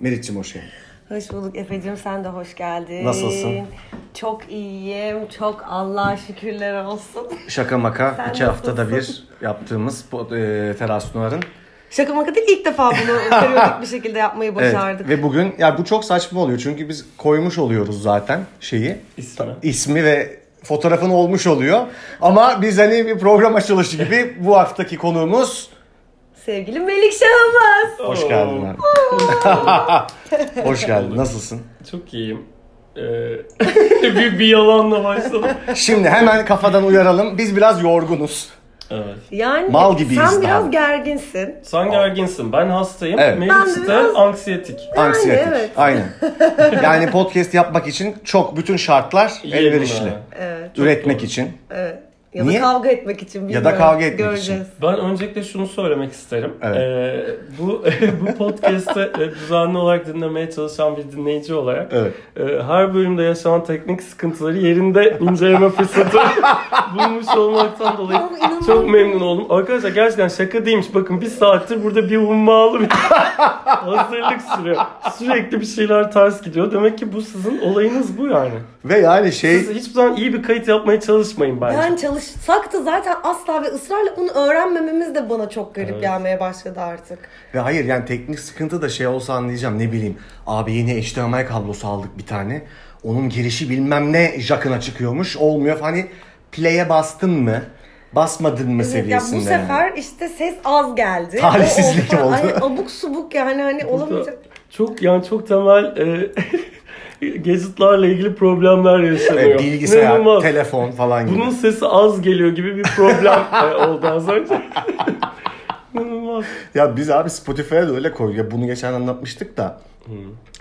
[0.00, 0.68] Meriç'cim hoş geldin.
[1.08, 3.04] Hoş bulduk Efe'cim sen de hoş geldin.
[3.04, 3.60] Nasılsın?
[4.14, 5.16] Çok iyiyim.
[5.38, 7.26] Çok Allah'a şükürler olsun.
[7.48, 9.24] Şaka maka Sen iki haftada nasılsın?
[9.40, 11.06] bir yaptığımız bu, e, Teras.
[11.90, 15.08] Şaka maka değil ilk defa bunu periyodik bir şekilde yapmayı Evet, başardık.
[15.08, 18.96] ve bugün ya bu çok saçma oluyor çünkü biz koymuş oluyoruz zaten şeyi.
[19.16, 19.46] İsmi.
[19.62, 21.86] ismi ve fotoğrafın olmuş oluyor.
[22.20, 25.70] Ama biz hani bir program açılışı gibi bu haftaki konuğumuz
[26.46, 27.98] Sevgili Melik Şahımız.
[28.10, 28.78] Hoş geldin abi.
[30.68, 31.16] Hoş geldin.
[31.16, 31.60] Nasılsın?
[31.90, 32.42] Çok iyiyim.
[32.96, 33.00] Ee,
[34.02, 35.50] bir, bir yalanla başladım.
[35.74, 37.38] Şimdi hemen kafadan uyaralım.
[37.38, 38.48] Biz biraz yorgunuz.
[38.90, 39.16] Evet.
[39.30, 40.70] Yani Mal gibiyiz sen biraz daha.
[40.70, 41.54] gerginsin.
[41.62, 42.52] Sen gerginsin.
[42.52, 43.18] Ben hastayım.
[43.18, 43.38] Evet.
[43.38, 44.80] Meriç Ben de biraz- anksiyetik.
[44.96, 45.44] Anksiyetik.
[45.48, 45.70] evet.
[45.76, 46.06] Aynen.
[46.82, 50.12] Yani podcast yapmak için çok bütün şartlar elverişli.
[50.40, 50.78] Evet.
[50.78, 51.52] Üretmek için.
[51.70, 51.98] evet.
[52.34, 52.60] Ya Niye?
[52.60, 53.40] da kavga etmek için.
[53.40, 53.78] Ya da bilmiyorum.
[53.78, 54.66] kavga etmek Göreceğiz.
[54.82, 56.52] Ben öncelikle şunu söylemek isterim.
[56.62, 56.76] Evet.
[56.76, 57.26] Ee,
[57.58, 57.84] bu
[58.20, 62.12] bu podcast'te e, düzenli olarak dinlemeye çalışan bir dinleyici olarak Evet.
[62.36, 66.18] e, her bölümde yaşanan teknik sıkıntıları yerinde inceleme fırsatı
[66.94, 68.20] bulmuş olmaktan dolayı
[68.66, 69.46] çok memnun oldum.
[69.50, 70.94] Arkadaşlar gerçekten şaka değilmiş.
[70.94, 72.88] Bakın bir saattir burada bir hummalı bir
[73.66, 74.76] hazırlık sürüyor.
[75.18, 76.72] Sürekli bir şeyler ters gidiyor.
[76.72, 78.54] Demek ki bu sizin olayınız bu yani.
[78.84, 81.76] Ve yani şey Siz hiçbir zaman iyi bir kayıt yapmaya çalışmayın bence.
[81.76, 86.00] Yani çalışsak da zaten asla ve ısrarla bunu öğrenmememiz de bana çok garip Evet.
[86.00, 87.18] gelmeye başladı artık.
[87.54, 90.16] ve hayır yani teknik sıkıntı da şey olsa anlayacağım ne bileyim.
[90.46, 92.62] Abi yeni HDMI kablosu aldık bir tane.
[93.04, 95.36] Onun girişi bilmem ne jackına çıkıyormuş.
[95.36, 95.80] Olmuyor.
[95.80, 96.06] Hani
[96.52, 97.62] play'e bastın mı?
[98.12, 99.40] Basmadın mı Evet, ya seviyesinde.
[99.40, 101.36] bu sefer işte ses az geldi.
[101.40, 102.34] Talihsizlik oldu.
[102.34, 104.38] Ay, abuk subuk yani hani olamayacak.
[104.70, 106.30] Çok yani çok temel e,
[107.20, 109.50] gadgetlarla ilgili problemler yaşanıyor.
[109.50, 110.42] Evet, bilgisayar, İnanılmaz.
[110.42, 111.36] telefon falan gibi.
[111.38, 114.62] Bunun sesi az geliyor gibi bir problem e, oldu az önce.
[115.94, 116.44] İnanılmaz.
[116.74, 118.36] Ya biz abi Spotify'a da öyle koy.
[118.36, 119.80] Ya bunu geçen anlatmıştık da.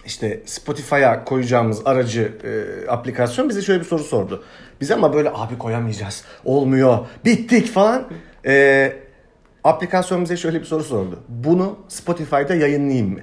[0.05, 2.49] İşte Spotify'a koyacağımız aracı e,
[2.91, 4.43] aplikasyon bize şöyle bir soru sordu.
[4.81, 6.23] Biz ama böyle abi koyamayacağız.
[6.45, 6.97] Olmuyor.
[7.25, 8.03] Bittik falan.
[8.45, 8.93] E,
[9.63, 11.19] aplikasyon bize şöyle bir soru sordu.
[11.29, 13.19] Bunu Spotify'da yayınlayayım mı?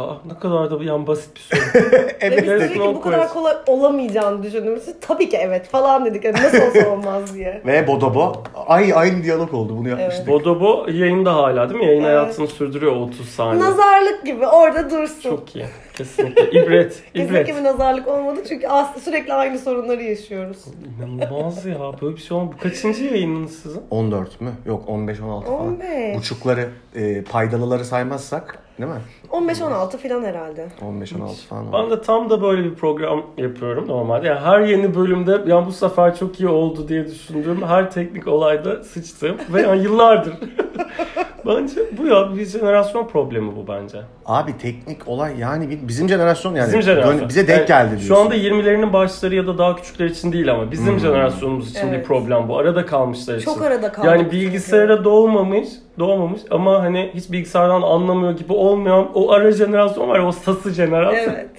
[0.00, 1.60] Aa, ne kadar da yani basit bir soru.
[1.92, 5.68] Ve evet biz evet, tabii ki bu kadar kolay olamayacağını düşündüğümüz için tabii ki evet
[5.68, 6.24] falan dedik.
[6.24, 7.62] Yani nasıl olsa olmaz diye.
[7.66, 8.32] Ve Bodobo.
[8.66, 9.76] Ay aynı diyalog oldu.
[9.78, 10.28] Bunu yapmıştık.
[10.28, 11.86] Bodobo yayında hala değil mi?
[11.86, 12.10] Yayın Evet.
[12.10, 13.64] hayatını sürdürüyor 30 saniye.
[13.64, 15.30] Nazarlık gibi orada dursun.
[15.30, 15.64] Çok iyi.
[16.00, 16.62] Kesinlikle.
[16.62, 17.02] İbret.
[17.14, 17.56] Kesinlikle İbret.
[17.56, 18.66] bir nazarlık olmadı çünkü
[19.04, 20.64] sürekli aynı sorunları yaşıyoruz.
[20.98, 21.78] İnanılmaz ya.
[22.02, 22.54] Böyle bir şey olmadı.
[22.58, 23.82] Bu kaçıncı yayınınız sizin?
[23.90, 24.50] 14 mü?
[24.66, 25.44] Yok 15-16 falan.
[25.46, 26.16] 15.
[26.16, 29.00] Buçukları, e, paydalıları saymazsak değil mi?
[29.30, 30.68] 15-16 falan herhalde.
[30.80, 31.72] 15-16 falan.
[31.72, 34.26] Ben de tam da böyle bir program yapıyorum normalde.
[34.26, 38.84] Yani her yeni bölümde yani bu sefer çok iyi oldu diye düşündüğüm her teknik olayda
[38.84, 39.36] sıçtım.
[39.52, 40.34] Ve yani yıllardır.
[41.46, 43.98] bence bu ya bir jenerasyon problemi bu bence.
[44.26, 47.28] Abi teknik olay yani bi- bizim jenerasyon yani Bizim jenerasyon.
[47.28, 48.08] bize denk Yani geldi diyorsun.
[48.08, 51.96] Şu anda 20'lerinin başları ya da daha küçükler için değil ama bizim jenerasyonumuz için bir
[51.96, 52.06] Evet.
[52.06, 52.58] problem bu.
[52.58, 53.44] Arada kalmışlar için.
[53.44, 54.36] Çok arada kaldık Yani çünkü.
[54.36, 55.68] bilgisayara doğmamış,
[55.98, 60.70] doğmamış ama hani hiç bilgisayardan anlamıyor gibi olmayan o ara jenerasyon var ya o sası
[60.70, 61.34] jenerasyon.
[61.34, 61.48] Evet.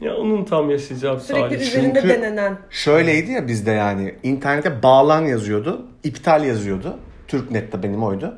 [0.00, 1.60] Ya onun tam yaşayacağı bir Sürekli salih.
[1.60, 2.58] üzerinde Çünkü- denenen.
[2.70, 6.96] Şöyleydi ya bizde yani internete bağlan yazıyordu, iptal yazıyordu.
[7.28, 8.34] Türknet'te benim oydu.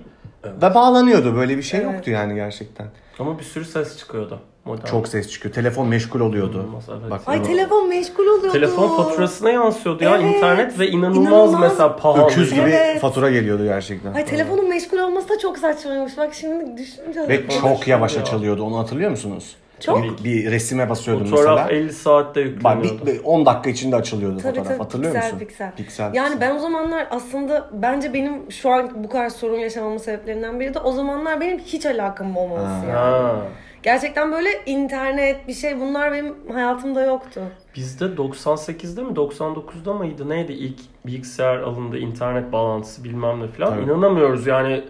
[0.63, 1.95] Ve bağlanıyordu böyle bir şey Evet.
[1.95, 2.87] yoktu yani gerçekten.
[3.19, 4.41] Ama bir sürü ses çıkıyordu.
[4.65, 4.87] Modern.
[4.87, 5.55] Çok ses çıkıyor.
[5.55, 6.57] Telefon meşgul oluyordu.
[6.57, 7.11] İnanılmaz, evet.
[7.11, 8.53] Bak, Ay telefon meşgul oluyordu.
[8.53, 10.35] Telefon faturasına yansıyordu ya Evet.
[10.37, 11.61] internet ve inanılmaz, İnanılmaz.
[11.71, 12.25] mesela pahalı.
[12.27, 13.01] öküz gibi Evet.
[13.01, 14.15] fatura geliyordu gerçekten.
[14.15, 16.19] Ay telefonun meşgul olması da çok saçmaymış.
[16.19, 17.29] Bak şimdi düşününce.
[17.29, 18.23] Ve çok yavaş ya.
[18.23, 18.63] açılıyordu.
[18.63, 19.57] Onu hatırlıyor musunuz?
[19.85, 20.03] Çok.
[20.03, 21.81] Bir, bir resime basıyordum Fotoğraf mesela.
[21.81, 23.07] 50 saatte Bak yükleniyordu.
[23.07, 24.69] bir, bir 10 dakika içinde açılıyordu Tabii fotoğraf.
[24.69, 25.39] tabii Hatırlıyor piksel musun?
[25.47, 25.73] piksel.
[25.77, 26.15] Piksel.
[26.15, 26.41] Yani piksel.
[26.51, 30.79] ben o zamanlar aslında bence benim şu an bu kadar sorun yaşamamın sebeplerinden biri de
[30.79, 32.85] o zamanlar benim hiç alakam olmaması Ha.
[32.87, 32.93] yani.
[32.93, 33.37] Ha.
[33.83, 37.41] Gerçekten böyle internet bir şey bunlar benim hayatımda yoktu.
[37.77, 43.83] Bizde 98'de mi 99'da mıydı neydi ilk bilgisayar alındı internet bağlantısı bilmem ne falan Tabii.
[43.85, 44.85] inanamıyoruz yani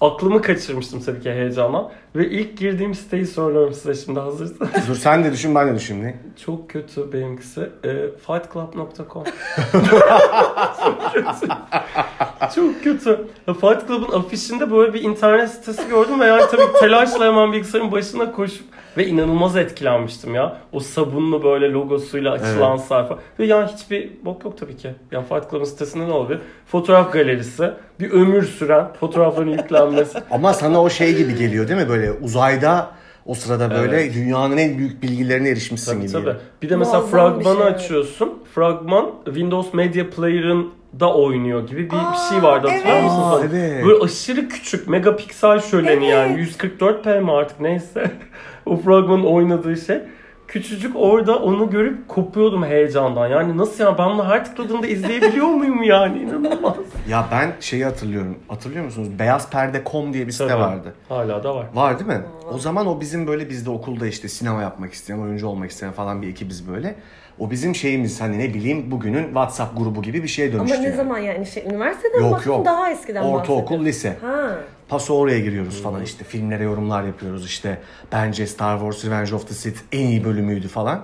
[0.00, 4.72] aklımı kaçırmıştım tabii ki heyecanla ve ilk girdiğim siteyi söylüyorum size şimdi hazırsanız.
[4.88, 6.02] Dur sen de düşün ben de düşün.
[6.02, 6.16] Ne?
[6.44, 7.60] Çok kötü benimkisi.
[7.60, 7.90] E,
[8.26, 9.24] fightclub.com
[10.84, 11.48] Çok kötü.
[12.54, 13.26] Çok kötü.
[13.46, 18.32] Fight Club'ın afişinde böyle bir internet sitesi gördüm ve yani tabii telaşla hemen bilgisayarın başına
[18.32, 18.66] koşup
[18.96, 20.56] ve inanılmaz etkilenmiştim ya.
[20.72, 23.18] O sabunlu böyle logosuyla açılan sayfa.
[23.38, 24.90] Ve yani hiçbir bok yok tabii ki.
[25.12, 26.40] Yani Fight Club'ın sitesinde ne olabilir?
[26.66, 27.70] Fotoğraf galerisi.
[28.00, 30.18] Bir ömür süren fotoğrafların yüklenmesi.
[30.30, 31.88] Ama sana o şey gibi geliyor değil mi?
[31.88, 32.90] Böyle uzayda
[33.26, 34.14] o sırada böyle Evet.
[34.14, 36.12] dünyanın en büyük bilgilerine erişmişsin Tabii gibi.
[36.12, 36.36] tabii.
[36.62, 37.74] Bir de mesela Muazzam bir fragmanı şey, evet.
[37.80, 38.38] açıyorsun.
[38.54, 40.70] Fragman Windows Media Player'ın
[41.00, 43.04] da oynuyor gibi bir, bir şey vardı hatırlıyor evet.
[43.04, 43.34] musunuz?
[43.34, 43.84] Aa, evet.
[43.84, 46.12] Böyle aşırı küçük megapiksel şöleni Evet.
[46.12, 48.10] yani 144p mi artık neyse
[48.66, 49.98] o fragmanın oynadığı şey.
[50.48, 53.26] Küçücük orada onu görüp kopuyordum heyecandan.
[53.26, 56.76] Yani nasıl ya ben bunu her tıkladığımda izleyebiliyor muyum yani inanılmaz.
[57.08, 58.38] Ya ben şeyi hatırlıyorum.
[58.48, 59.08] Hatırlıyor musunuz?
[59.18, 60.60] Beyazperde.com diye bir site Tabii.
[60.60, 60.94] vardı.
[61.08, 61.66] Hala da var.
[61.74, 62.20] Var değil mi?
[62.52, 66.22] O zaman o bizim böyle bizde okulda işte sinema yapmak isteyen, oyuncu olmak isteyen falan
[66.22, 66.96] bir ekibiz böyle.
[67.40, 70.74] O bizim şeyimiz hani ne bileyim bugünün WhatsApp grubu gibi bir şeye dönüştü.
[70.74, 70.96] Ama ne yani.
[70.96, 72.64] zaman yani şey üniversiteden Yok, yok.
[72.66, 73.84] daha eskiden Ortaokul, bahsedin.
[73.84, 74.16] lise.
[74.20, 74.56] Ha.
[74.88, 77.78] Paso oraya giriyoruz falan işte filmlere yorumlar yapıyoruz işte
[78.12, 81.02] bence Star Wars Revenge of the Sith en iyi bölümüydü falan.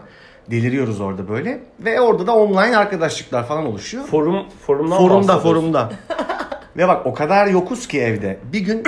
[0.50, 4.04] Deliriyoruz orada böyle ve orada da online arkadaşlıklar falan oluşuyor.
[4.04, 5.92] Forum forumdan Forumda forumda.
[6.76, 8.38] Ve bak o kadar yokuz ki evde.
[8.52, 8.82] Bir gün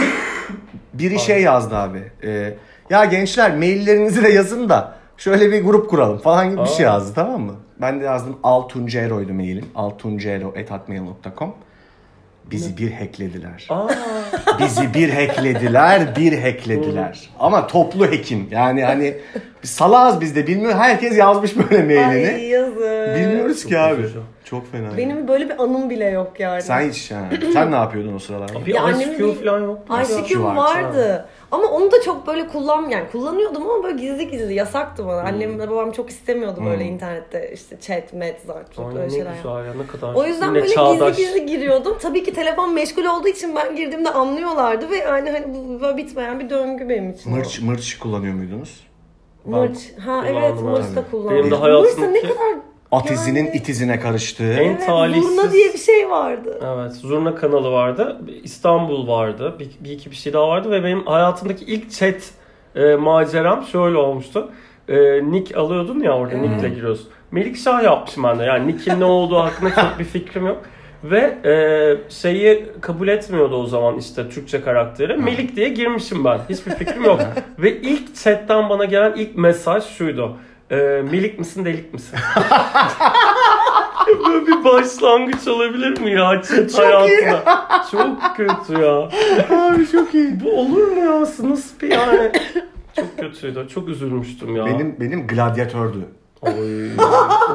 [0.95, 2.03] biri şey yazdı abi.
[2.25, 2.55] e,
[2.91, 6.93] ya gençler maillerinizi de yazın da şöyle bir grup kuralım falan gibi bir şey Aa.
[6.93, 7.55] yazdı tamam mı?
[7.81, 9.65] Ben de yazdım Altuncero'ydu mailim.
[9.75, 11.55] altuncero.hotmail.com
[12.50, 13.67] Bizi bir hacklediler.
[13.70, 13.88] Aa,
[14.59, 17.31] Bizi bir hacklediler, bir hacklediler.
[17.41, 18.53] Ama toplu hacking.
[18.53, 19.15] Yani hani
[19.62, 20.75] biz salağız biz de bilmiyor.
[20.75, 22.29] Herkes yazmış böyle mailini.
[22.35, 22.79] Ay yazık.
[23.17, 24.03] Bilmiyoruz ki abi.
[24.03, 24.21] üzücü.
[24.44, 24.97] Çok fena.
[24.97, 26.62] Benim böyle bir anım bile yok yani.
[26.62, 27.26] Sen hiç yani.
[27.53, 28.67] Sen ne yapıyordun o sıralarda?
[28.67, 29.91] bir Ya ICQ falan yok.
[29.91, 29.97] mu?
[30.03, 31.29] ICQ vardı, vardı.
[31.53, 35.21] Ama onu da çok böyle kullan yani kullanıyordum ama böyle gizli gizli yasaktı bana.
[35.21, 39.33] Annemle babam çok istemiyordu böyle internette işte chat, met, zart, böyle şeyler.
[39.37, 41.17] güzel ya ne kadar O yüzden böyle çağdaş.
[41.17, 41.97] gizli gizli giriyordum.
[42.00, 46.41] Tabii ki telefon meşgul olduğu için ben girdiğimde anlıyorlardı ve yani hani bu böyle bitmeyen
[46.41, 47.33] bir döngü benim için.
[47.33, 47.37] o.
[47.37, 48.87] Mırç, mırç kullanıyor muydunuz?
[49.45, 49.79] Mırç.
[50.05, 51.39] Ha evet mırç da kullandım.
[51.39, 52.55] Benim de Mırç ne kadar
[52.93, 54.52] At izinin Yani- it izine karıştığı.
[54.52, 55.37] En evet, talihsiz.
[55.37, 56.61] Zurna diye bir şey vardı.
[56.76, 58.20] Evet, Zurna kanalı vardı.
[58.43, 59.55] İstanbul vardı.
[59.58, 62.31] Bir, bir iki bir şey daha vardı ve benim hayatımdaki ilk chat
[62.76, 64.50] e, maceram şöyle olmuştu.
[64.88, 64.96] E,
[65.31, 67.08] nick alıyordun ya orada nickle giriyorsun.
[67.31, 68.44] Melikşah yapmışım ben de.
[68.44, 70.62] Yani nick'in ne olduğu hakkında çok bir fikrim yok.
[71.05, 71.52] Ve e,
[72.11, 75.17] şeyi kabul etmiyordu o zaman işte Türkçe karakteri.
[75.17, 76.40] Melik diye girmişim ben.
[76.49, 77.20] Hiçbir fikrim yok.
[77.58, 80.37] Ve ilk chatten bana gelen ilk mesaj şuydu.
[80.70, 80.76] E,
[81.11, 82.19] Melik misin delik misin?
[84.29, 87.82] Böyle bir başlangıç olabilir mi ya chat hayatına?
[87.91, 89.09] Çok kötü ya.
[89.50, 90.41] Abi çok iyi.
[90.44, 91.20] Bu olur mu ya?
[91.20, 92.32] Nasıl bir yani?
[92.97, 93.69] Çok kötüydü.
[93.75, 94.67] Çok üzülmüştüm ya.
[94.67, 95.99] Benim benim gladyatördü.
[96.43, 96.88] Oy.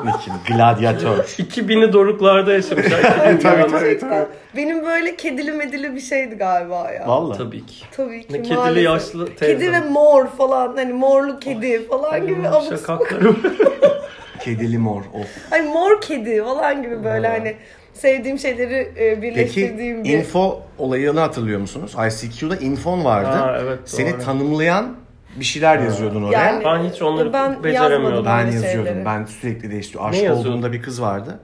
[0.06, 0.34] Nickim.
[0.48, 1.18] Gladyatör.
[1.18, 3.00] 2000'i doruklarda yaşamışlar.
[3.02, 3.72] 2000'i Tabii, yani.
[3.72, 3.80] tabii.
[3.84, 4.28] Gerçekten.
[4.56, 7.08] Benim böyle kedili medili bir şeydi galiba ya.
[7.08, 7.34] Valla.
[7.38, 7.86] Tabii ki.
[7.98, 8.84] Tabii ki Ne kedili maalesef.
[8.86, 9.58] yaşlı teyze.
[9.58, 12.70] Kedi ve mor falan hani morlu kedi falan gibi abuk.
[12.70, 13.40] Şakaklarım.
[14.42, 15.02] Kedili mor.
[15.14, 15.28] Of.
[15.52, 17.34] Ay mor kedi falan gibi böyle Ha.
[17.34, 17.56] hani
[17.94, 20.10] sevdiğim şeyleri e, Peki birleştirdiğim bir...
[20.10, 21.96] info olayını hatırlıyor musunuz?
[22.08, 23.28] ICQ'da infon vardı.
[23.38, 24.22] Ha, evet, Seni doğru.
[24.26, 24.96] tanımlayan
[25.36, 26.46] bir şeyler yazıyordun oraya.
[26.46, 28.26] Yani- Ben hiç onları Ben beceremiyordum.
[28.26, 28.86] Ben yazıyordum.
[28.86, 29.06] şeyleri.
[29.06, 30.14] Ben sürekli değiştiriyorum.
[30.14, 30.40] Yazıyordun?
[30.40, 31.40] olduğumda bir kız vardı.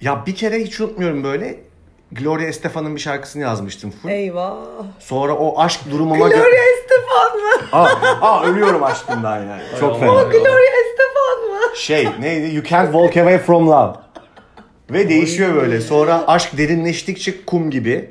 [0.00, 1.58] Ya bir kere hiç unutmuyorum böyle.
[2.12, 4.08] Gloria Estefan'ın bir şarkısını yazmıştım full.
[4.10, 4.54] Eyvah.
[4.98, 6.38] Sonra o aşk durumuma göre...
[6.38, 7.68] Gloria Estefan mı?
[7.72, 7.88] Aa,
[8.20, 9.62] aa, ölüyorum aşkımdan yani.
[9.80, 9.98] Çok Allah.
[9.98, 10.22] fena.
[10.22, 11.76] Gloria Estefan mı?
[11.76, 12.54] Şey neydi?
[12.54, 13.92] You can't walk away from love.
[14.90, 15.80] Ve değişiyor böyle.
[15.80, 18.10] Sonra aşk derinleştikçe kum gibi.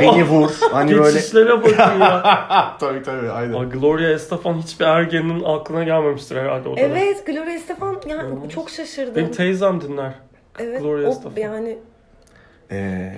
[0.00, 0.50] Beni vur.
[0.72, 1.12] Hani böyle.
[1.12, 2.76] Geçişlere bakın ya.
[2.80, 3.52] tabii tabii aynen.
[3.52, 6.90] Ay, Gloria Estefan hiçbir ergenin aklına gelmemiştir herhalde o dönem.
[6.96, 9.14] Evet Gloria Estefan yani çok şaşırdım.
[9.14, 10.12] Benim teyzem dinler.
[10.58, 11.40] evet, Gloria o Estefan.
[11.40, 11.78] yani
[12.72, 13.12] Ee,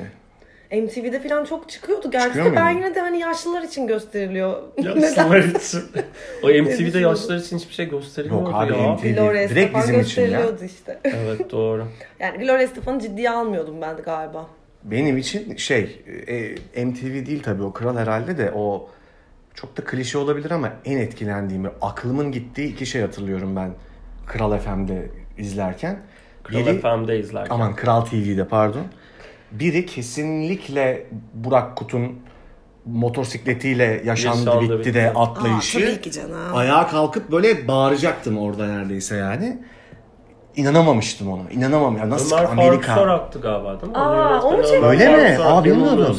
[0.73, 2.11] MTV'de falan çok çıkıyordu.
[2.11, 4.63] Gerçi Çıkıyor de ben yine de hani yaşlılar için gösteriliyor.
[4.79, 5.83] Yaşlılar için.
[6.43, 8.93] O MTV'de yaşlılar için hiçbir şey gösterilmiyordu Yok abi, ya.
[8.95, 9.15] MTV.
[9.15, 10.43] Gloria Direkt Estefan bizim için ya.
[10.67, 11.01] işte.
[11.05, 11.85] Evet doğru.
[12.21, 14.47] Yani Gloria Estefan'ı ciddiye almıyordum ben de galiba.
[14.85, 16.03] Benim için şey
[16.75, 18.91] e, MTV değil tabii o kral herhalde de o
[19.55, 23.71] çok da klişe olabilir ama en etkilendiğimi aklımın gittiği iki şey hatırlıyorum ben
[24.27, 25.99] Kral FM'de izlerken.
[26.45, 27.55] Kral Biri- FM'de izlerken.
[27.55, 28.85] Aman Kral TV'de pardon.
[29.53, 32.19] Biri kesinlikle Burak Kut'un
[32.87, 34.95] motosikletiyle yaşandı, Yaşandı, bitti, bitti.
[34.95, 36.01] de atlayışı.
[36.01, 36.55] ki canım.
[36.55, 39.59] Ayağa kalkıp böyle bağıracaktım orada neredeyse yani.
[40.57, 41.43] İnanamamıştım ona.
[41.51, 42.95] İnanamam ya nasıl Ömer Amerika.
[42.95, 43.99] Sorak'tı galiba değil mi?
[43.99, 44.77] Aa, yönetmeni onu çekti.
[44.79, 45.45] Ömer Öyle mi?
[45.45, 46.17] Aa, bilmiyordum.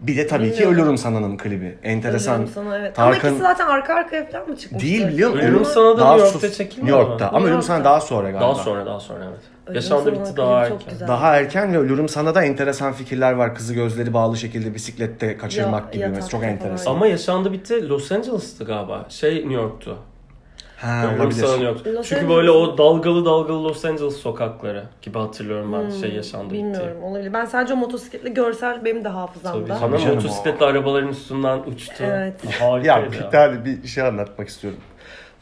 [0.00, 0.78] Bir de tabii ki Bilmiyorum.
[0.78, 1.78] Ölürüm Sana'nın klibi.
[1.82, 2.34] Enteresan.
[2.36, 2.98] Ölürüm sana evet.
[2.98, 4.86] Ama Tarkan ikisi zaten arka arkaya falan mı çıkmıştı?
[4.88, 5.42] değil biliyor musun?
[5.46, 7.28] Ölürüm Sana da New York'ta çekilmiyor New York'ta.
[7.28, 8.40] Ama Ölürüm Sana daha sonra galiba.
[8.40, 9.38] Daha sonra daha sonra evet.
[9.66, 11.08] Ölürüm Yaşandı bitti daha erken.
[11.08, 13.54] Daha erken ve Ölürüm Sana'da enteresan fikirler var.
[13.54, 16.00] Kızı gözleri bağlı şekilde bisiklette kaçırmak Ya- gibi.
[16.00, 16.90] yatakta Mesela çok enteresan.
[16.94, 19.04] Ama yaşandı bitti Los Angeles'tı galiba.
[19.08, 19.96] Şey New York'tu.
[20.84, 21.62] Ha, olabilir.
[21.64, 21.86] York.
[21.86, 26.62] Los Çünkü böyle o dalgalı dalgalı Los Angeles sokakları gibi hatırlıyorum ben şey yaşandı bitti.
[26.62, 27.32] Hmm, Bilmiyorum olabilir.
[27.32, 29.76] Ben sadece o motosikletli görsel benim de Tabii hafızamda.
[29.76, 31.94] sana canım motosikletli arabaların üstünden uçtu.
[32.04, 32.34] Evet.
[32.60, 33.12] Harikaydı Ya ya.
[33.12, 34.80] bir tane bir şey anlatmak istiyorum.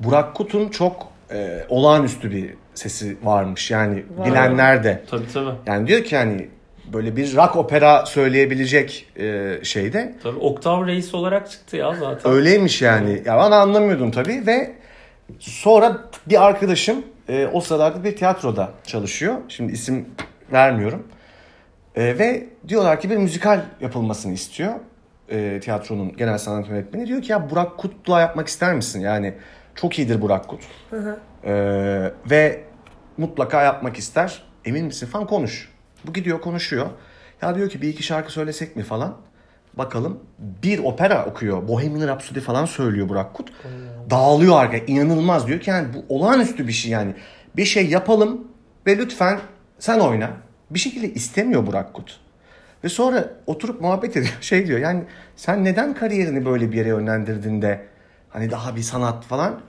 [0.00, 3.70] Burak Kut'un çok e, olağanüstü bir sesi varmış.
[3.70, 4.26] Yani Var.
[4.26, 5.02] bilenler de.
[5.10, 5.50] Tabii tabii.
[5.66, 6.48] Yani diyor ki hani
[6.92, 12.32] böyle bir rock opera söyleyebilecek e, şeyde Tabii Oktav Reis olarak çıktı ya zaten.
[12.32, 13.22] öyleymiş yani.
[13.24, 14.72] Ya ben anlamıyordum tabii ve
[15.38, 19.36] sonra bir arkadaşım e, o sıralarda bir tiyatroda çalışıyor.
[19.48, 20.08] Şimdi isim
[20.52, 21.08] vermiyorum.
[21.96, 24.72] E, ve diyorlar ki bir müzikal yapılmasını istiyor.
[25.28, 29.00] E, tiyatronun genel sanat yönetmeni diyor ki ya Burak Kut'la yapmak ister misin?
[29.00, 29.34] Yani
[29.74, 30.60] çok iyidir Burak Kut.
[31.44, 31.52] E,
[32.30, 32.64] ve
[33.16, 34.42] mutlaka yapmak ister.
[34.64, 35.72] Emin misin falan konuş.
[36.06, 36.86] Bu gidiyor konuşuyor.
[37.42, 39.16] Ya diyor ki bir iki şarkı söylesek mi falan.
[39.74, 41.68] Bakalım bir opera okuyor.
[41.68, 43.52] Bohemian Rhapsody falan söylüyor Burak Kut.
[44.12, 44.76] Dağılıyor arka.
[44.76, 47.14] İnanılmaz diyor ki yani bu olağanüstü bir şey yani.
[47.56, 48.40] Bir şey yapalım
[48.86, 49.38] ve lütfen
[49.78, 50.30] sen oyna.
[50.70, 52.20] Bir şekilde istemiyor Burak Kut.
[52.84, 54.36] Ve sonra oturup muhabbet ediyor.
[54.40, 55.02] Şey diyor yani
[55.36, 57.80] sen neden kariyerini böyle bir yere yönlendirdin de
[58.30, 59.60] hani daha bir sanat falan.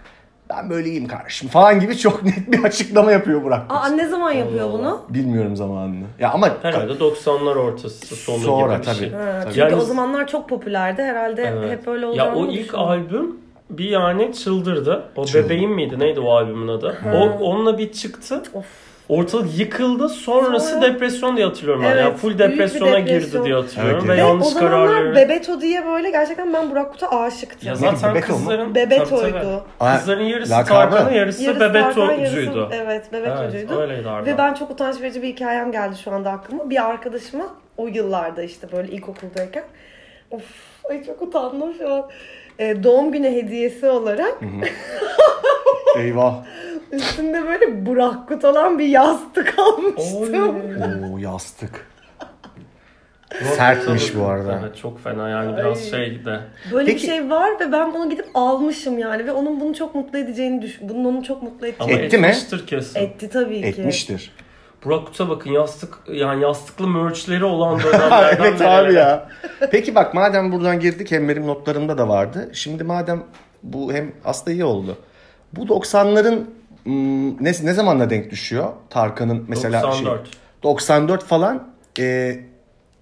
[0.50, 3.78] Ben böyle iyiyim kardeşim falan gibi çok net bir açıklama yapıyor Burak Kut.
[3.80, 5.02] Aa ne zaman yapıyor Allah bunu?
[5.10, 6.06] Bilmiyorum zamanını.
[6.20, 8.98] Ya ama Herhalde 90'lar ortası sonu Sonra gibi bir tabii.
[8.98, 9.12] şey.
[9.12, 9.54] Ha, Tabii.
[9.54, 11.02] çünkü Yani- o zamanlar çok popülerdi.
[11.02, 11.72] Herhalde Evet.
[11.72, 13.43] hep öyle olacağını Ya o ilk albüm
[13.78, 15.04] bir yani çıldırdı.
[15.16, 15.44] O Çıldı.
[15.46, 16.00] bebeğim miydi?
[16.00, 16.98] Neydi o albümün adı?
[17.14, 18.42] O onunla bir çıktı.
[18.54, 18.66] Of.
[19.10, 20.10] Ortalık yıkıldı.
[20.10, 21.92] Sonrası Sonra- depresyon diye hatırlıyorum ben.
[21.92, 23.46] Evet, yani full depresyona girdi depresyon.
[23.46, 24.24] diye hatırlıyorum Evet, ve evet.
[24.24, 25.16] Ve o yanlış zamanlar kararları.
[25.16, 27.70] Bebeto diye böyle gerçekten ben Burak Kut'a aşıktım.
[27.70, 28.38] Ya zaten Bebeto mu?
[28.40, 29.64] kızların Bebeto'ydu.
[29.80, 30.52] Tabii, Kızların yarısı.
[30.52, 32.70] Tarkan'ın yarısı, Yarısı Bebeto'cuydu.
[32.74, 33.84] Evet, Bebeto'cuydu.
[33.84, 34.26] Evet.
[34.26, 36.70] Ve ben çok utanç verici bir hikayem geldi şu anda aklıma.
[36.70, 37.46] Bir arkadaşıma
[37.78, 39.64] o yıllarda işte böyle ilkokuldayken.
[40.32, 40.44] Of
[40.90, 42.04] ay çok utandım şu an.
[42.60, 44.34] Ee, doğum günü hediyesi olarak
[45.98, 46.44] eyvah.
[46.92, 50.56] üstünde böyle Burak Kut olan bir yastık almıştım.
[51.14, 51.88] Oo yastık.
[53.56, 54.60] Sertmiş bu arada.
[54.64, 55.90] Evet çok fena yani biraz Ay.
[55.90, 56.40] şey de.
[56.72, 59.96] Böyle Peki- bir şey var ve ben bunu gidip almışım yani ve onun bunu çok
[59.96, 60.90] mutlu edeceğini düşün.
[60.90, 62.06] Bunun onu çok mutlu Ama edeceğini.
[62.06, 62.28] Etti mi?
[62.28, 63.00] etmiştir kesin.
[63.00, 63.68] Etti tabii ki.
[63.68, 64.32] Etmiştir.
[64.86, 68.88] Burak Kut'a bakın yastık yani yastıklı merchleri olan dönemlerden evet nerelere.
[68.88, 69.30] abi ya.
[69.72, 72.50] Peki bak madem buradan girdik hem benim notlarımda da vardı.
[72.54, 73.24] Şimdi madem
[73.64, 74.98] bu hem aslında iyi oldu.
[75.54, 76.40] Bu 90'ların
[76.84, 78.70] hmm, ne, ne zamanla denk düşüyor?
[78.90, 80.26] Tarkan'ın mesela 94.
[80.26, 81.68] şey 94 falan.
[82.00, 82.40] E,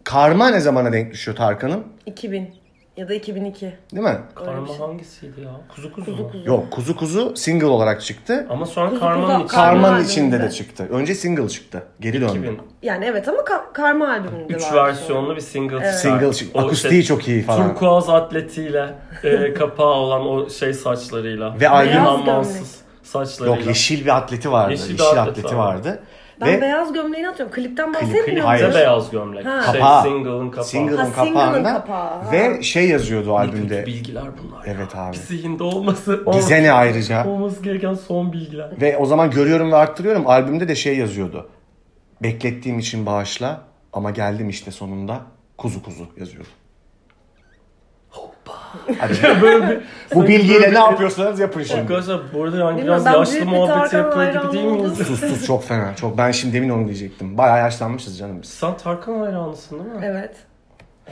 [0.03, 1.83] Karma ne zamana denk düşüyor Tarkan'ın?
[2.05, 2.60] 2000
[2.97, 3.65] ya da 2002.
[3.91, 4.17] Değil mi?
[4.35, 4.77] Karma şey.
[4.77, 5.49] hangisiydi ya?
[5.75, 6.05] Kuzu kuzu.
[6.11, 6.31] Kuzu mu?
[6.31, 6.47] kuzu.
[6.47, 8.47] Yok Kuzu Kuzu single olarak çıktı.
[8.49, 9.47] Ama sonra Kuzu Karma'nın kuzu- içinde.
[9.47, 10.11] Karma Karma'nın albümünde.
[10.11, 10.87] içinde de çıktı.
[10.91, 11.83] Önce single çıktı.
[11.99, 12.31] Geri döndü.
[12.37, 12.59] 2000.
[12.81, 14.87] Yani evet ama ka- karma albümünde 3 var.
[14.87, 15.91] versiyonlu bir single çıkar.
[15.91, 16.59] Single çıktı.
[16.59, 17.67] O Akustiği şey, çok iyi falan.
[17.67, 21.59] Turkuaz atletiyle e, kapağı olan o şey saçlarıyla.
[21.59, 23.57] Ve albüm- Beyaz saçlarıyla.
[23.57, 24.71] Yok yeşil bir atleti vardı.
[24.71, 25.87] Yeşil Yeşil, bir atleti atleti vardı.
[25.89, 25.99] vardı.
[26.41, 27.55] Ben Ve beyaz gömleğini atıyorum.
[27.55, 28.45] Klipten Klip- bahsetmiyor klip- muyum?
[28.47, 28.67] hayır.
[28.69, 29.45] Bize beyaz gömlek.
[29.45, 29.61] Ha.
[29.71, 30.03] Şey, Kapağı.
[30.03, 30.65] single'ın kapağı.
[30.65, 33.85] single'ın Ha, kapağında kapağı, ve şey yazıyordu Ne albümde.
[33.85, 34.65] bilgiler bunlar.
[34.65, 34.73] ya.
[34.77, 35.13] Evet abi.
[35.13, 36.23] Bir zihinde olması.
[36.37, 37.27] Bize ne ayrıca?
[37.27, 38.69] Olması gereken son bilgiler.
[38.81, 40.27] Ve o zaman görüyorum ve arttırıyorum.
[40.27, 41.49] Albümde de şey yazıyordu.
[42.23, 43.61] Beklettiğim için bağışla
[43.93, 45.19] ama geldim işte sonunda.
[45.57, 46.49] Kuzu kuzu yazıyordu.
[48.99, 49.41] Hadi.
[49.41, 49.79] Böyle bir,
[50.15, 51.81] Bu bilgiyle ne yapıyorsanız yapın şimdi.
[51.81, 54.97] Arkadaşlar bu arada yani biraz ben yaşlı muhabbeti yapıyor gibi değil miyiz?
[54.97, 55.95] Sus sus çok fena.
[55.95, 57.37] Çok ben şimdi demin onu diyecektim.
[57.37, 58.49] Bayağı yaşlanmışız canım biz.
[58.49, 60.01] Sen Tarkan hayranısın değil mi?
[60.05, 60.35] Evet.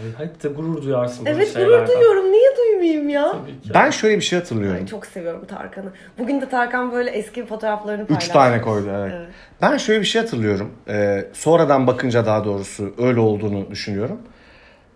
[0.03, 0.13] Evet.
[0.19, 1.85] Hep de gurur duyarsın böyle Evet şeylerden.
[1.85, 2.31] gurur duyuyorum.
[2.31, 3.31] Niye duymayayım ya?
[3.31, 3.69] Tabii ki.
[3.73, 4.79] Ben şöyle bir şey hatırlıyorum.
[4.79, 5.89] Ay, çok seviyorum Tarkan'ı.
[6.17, 8.27] Bugün de Tarkan böyle eski fotoğraflarını paylaştı.
[8.29, 9.13] Üç tane koydu evet.
[9.17, 9.27] Evet.
[9.61, 10.71] Ben şöyle bir şey hatırlıyorum.
[10.87, 14.19] Ee, sonradan bakınca daha doğrusu öyle olduğunu düşünüyorum.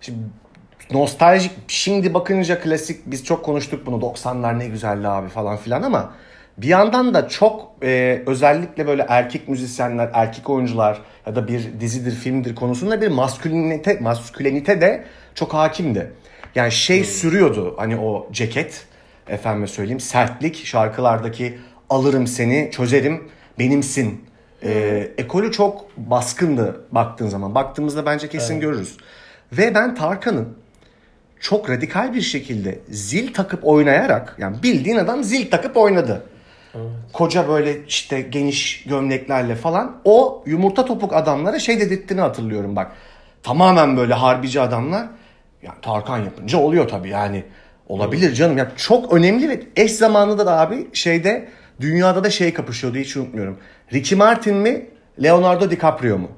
[0.02, 0.18] Şimdi
[0.92, 6.14] nostaljik şimdi bakınca klasik biz çok konuştuk bunu 90'lar ne güzeldi abi falan filan ama
[6.58, 12.12] bir yandan da çok e, özellikle böyle erkek müzisyenler, erkek oyuncular ya da bir dizidir,
[12.12, 16.12] filmdir konusunda bir maskülenite, maskülenite de çok hakimdi.
[16.56, 18.86] Yani şey sürüyordu hani o ceket,
[19.28, 21.60] efendime söyleyeyim sertlik şarkılardaki
[21.90, 24.26] alırım seni, çözerim, benimsin.
[24.64, 27.56] E, ekolü çok baskındı baktığın zaman.
[27.56, 28.98] Baktığımızda bence kesin görürüz.
[29.52, 30.58] Ve ben Tarkan'ın
[31.44, 36.24] çok radikal bir şekilde zil takıp oynayarak yani bildiğin adam zil takıp oynadı.
[37.14, 42.92] Koca böyle işte geniş gömleklerle falan o yumurta topuk adamlara şey dedirttiğini hatırlıyorum bak.
[43.44, 45.08] Tamamen böyle harbici adamlar
[45.62, 47.44] yani Tarkan yapınca oluyor tabii yani.
[47.88, 48.58] Olabilir canım.
[48.58, 53.58] Ya çok önemli ve eş zamanlı da abi şeyde dünyada da şey kapışıyordu hiç unutmuyorum.
[53.94, 54.86] Ricky Martin mi
[55.24, 56.32] Leonardo DiCaprio mu?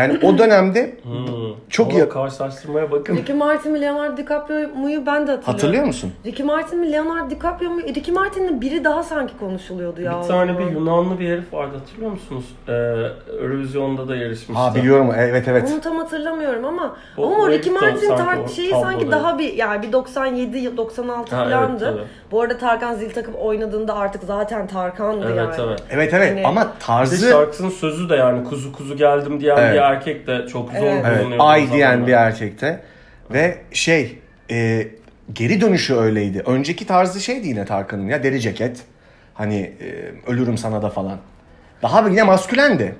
[0.00, 1.40] Yani o dönemde Hmm.
[1.68, 2.08] Çok Ama iyi.
[2.08, 3.16] karşılaştırmaya bakın.
[3.16, 5.44] Ricky Martin mi Leonardo DiCaprio muyu ben de hatırlıyorum.
[5.44, 6.12] hatırlıyor musun?
[6.26, 7.80] Ricky Martin mi Leonardo DiCaprio mu?
[7.82, 10.20] Ricky Martin'in biri daha sanki konuşuluyordu ya.
[10.22, 12.44] Bir tane bir Yunanlı bir herif vardı hatırlıyor musunuz?
[12.68, 12.72] Ee,
[13.42, 14.62] Eurovision'da da yarışmıştı.
[14.62, 15.68] Ha biliyorum evet evet.
[15.72, 19.82] Onu tam hatırlamıyorum ama O- ama o Ricky Martin sanki şeyi sanki daha bir yani
[19.82, 21.84] bir 97 96 Ha, evet, falandı.
[21.84, 22.00] tabii.
[22.30, 25.54] Bu arada Tarkan zil takıp oynadığında artık zaten Tarkan'dı Evet yani.
[25.68, 25.82] evet.
[25.90, 29.56] Evet evet Hani- ama Bir de tarzı şarkısının sözü de yani kuzu kuzu geldim diyen
[29.56, 29.72] Evet.
[29.74, 31.04] bir erkek de çok zor Evet.
[31.08, 31.42] evet, bulunuyordu.
[31.42, 32.80] o ay diyen bir erkekte
[33.30, 34.18] ve şey
[34.50, 34.88] e,
[35.32, 36.42] geri dönüşü öyleydi.
[36.46, 38.82] Önceki tarzı şeydi yine Tarkan'ın ya deri ceket.
[39.34, 41.18] Hani e, ölürüm sana da falan.
[41.82, 42.94] Daha bir yine maskülendi.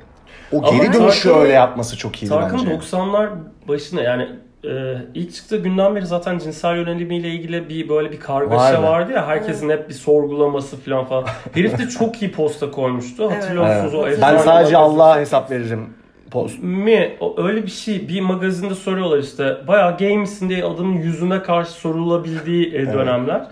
[0.53, 2.71] O Ama geri dönüşü Tarkan'ın- öyle yapması çok iyiydi Tarkan bence.
[2.75, 3.29] 90'lar
[3.69, 4.29] başına yani
[4.65, 4.71] e,
[5.15, 8.83] ilk çıktığı günden beri zaten cinsel yönelimiyle ilgili bir böyle bir kargaşa Vardı.
[8.83, 11.25] vardı ya herkesin hep bir sorgulaması falan falan.
[11.55, 13.29] Herif de çok iyi posta koymuştu.
[13.33, 13.43] Evet.
[13.43, 14.15] Hatırlıyor musunuz o Evet.
[14.15, 14.77] efsane Ben sadece?
[14.77, 15.89] Allah'a hesap veririm
[16.31, 16.63] post.
[16.63, 21.43] mi o, öyle bir şey bir magazinde soruyorlar işte bayağı gay misin diye adamın yüzüne
[21.43, 23.47] karşı sorulabildiği e, dönemler.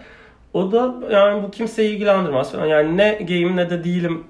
[0.53, 2.67] O da yani bu kimseyi ilgilendirmez falan.
[2.67, 4.25] Yani ne gayim ne de değilim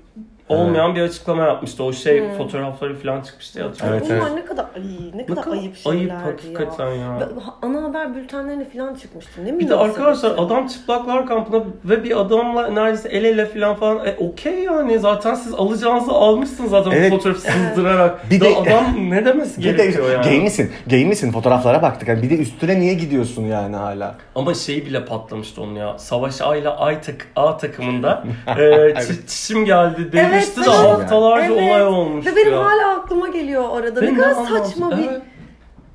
[0.48, 1.84] olmayan bir açıklama yapmıştı.
[1.84, 2.36] O şey Hmm.
[2.38, 3.98] fotoğrafları falan çıkmıştı hatırlıyorum.
[4.08, 4.38] Evet, Bunlar evet.
[4.38, 4.82] ne kadar ay,
[5.14, 6.22] ne Ne kadar kadar ayıp şeylerdi ayıp ya.
[6.26, 7.28] hakikaten ya.
[7.62, 9.44] Ana haber bültenlerine falan çıkmıştı.
[9.44, 10.36] Ne Bir de arkadaşlar ya.
[10.36, 15.34] adam çıplaklar kampına ve bir adamla neredeyse el ele falan falan e, okey yani zaten
[15.34, 17.10] siz alacağınızı almışsınız zaten Evet.
[17.10, 18.30] fotoğrafı sızdırarak.
[18.30, 20.24] Bir de- adam ne demesi Bir de gerekiyor yani.
[20.24, 20.72] gay misin?
[20.86, 21.32] Gay misin?
[21.32, 22.08] Fotoğraflara baktık.
[22.08, 24.14] Yani bir de üstüne niye gidiyorsun yani hala?
[24.34, 25.98] Ama şey bile patlamıştı onun ya.
[25.98, 30.72] Savaş Ay'la Ay tak A takımında e, çi- çişim geldi demişti Evet, de ben o-
[30.72, 31.62] haftalarca Evet.
[31.70, 32.64] olay olmuş Ve benim ya.
[32.64, 34.00] hala aklıma geliyor arada.
[34.02, 34.58] Ve ne kadar anlamsız.
[34.70, 35.08] saçma bir...
[35.08, 35.22] Evet.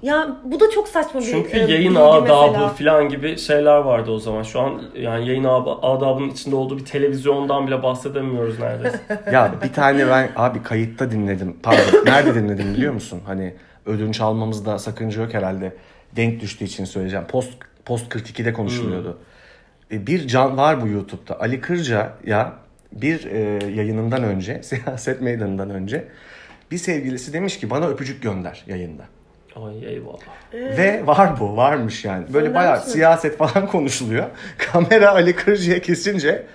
[0.02, 2.70] Ya bu da çok saçma bir Çünkü e, yayın bilgi adabı mesela.
[2.70, 4.44] falan gibi şeyler vardı o zaman.
[4.44, 9.00] Şu an yani yayın ab- adabının içinde olduğu bir televizyondan bile bahsedemiyoruz neredeyse.
[9.32, 11.58] Ya bir tane ben abi kayıtta dinledim.
[11.64, 12.06] Pardon.
[12.06, 13.20] Nerede dinledim biliyor musun?
[13.26, 13.54] Hani
[13.86, 15.76] ödünç almamızda sakınca yok herhalde.
[16.16, 17.26] Denk düştüğü için söyleyeceğim.
[17.28, 17.50] Post
[17.86, 19.18] Post 42'de konuşuluyordu.
[19.92, 21.40] E, Bir can var bu YouTube'da.
[21.40, 22.54] Ali Kırca ya
[23.02, 23.40] bir e,
[23.72, 26.08] yayınından önce, siyaset meydanından önce
[26.72, 29.04] bir sevgilisi demiş ki bana öpücük gönder yayında.
[29.56, 30.20] Ay eyvallah.
[30.54, 32.34] Ve var bu, varmış yani.
[32.34, 34.26] Böyle bayağı siyaset falan konuşuluyor.
[34.58, 36.46] Kamera Ali Kırca'ya kesince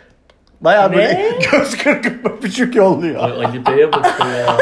[0.61, 3.25] bayağı böyle göz kırpıp öpücük yolluyor.
[3.25, 4.47] Ay Ali Bey'e bakın ya.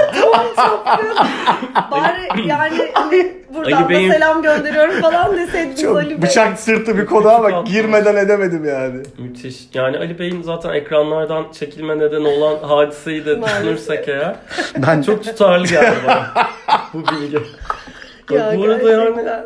[1.90, 6.22] Bari yani hani buradan Ali Bey'in- da selam gönderiyorum falan deseydiniz Çok Ali Bey.
[6.22, 9.00] bıçak sırtı bir konu ama girmeden edemedim yani.
[9.18, 9.56] Müthiş.
[9.74, 14.36] Yani Ali Bey'in zaten ekranlardan çekilme nedeni olan hadiseyi de düşünürsek eğer
[14.76, 16.32] Ben çok tutarlı geldi bana
[16.94, 17.36] bu bilgi.
[18.30, 19.44] Ya bu arada yani gerçekten.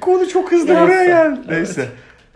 [0.00, 0.80] konu çok hızlı Neyse.
[0.84, 1.40] oraya geldi.
[1.50, 1.78] Evet.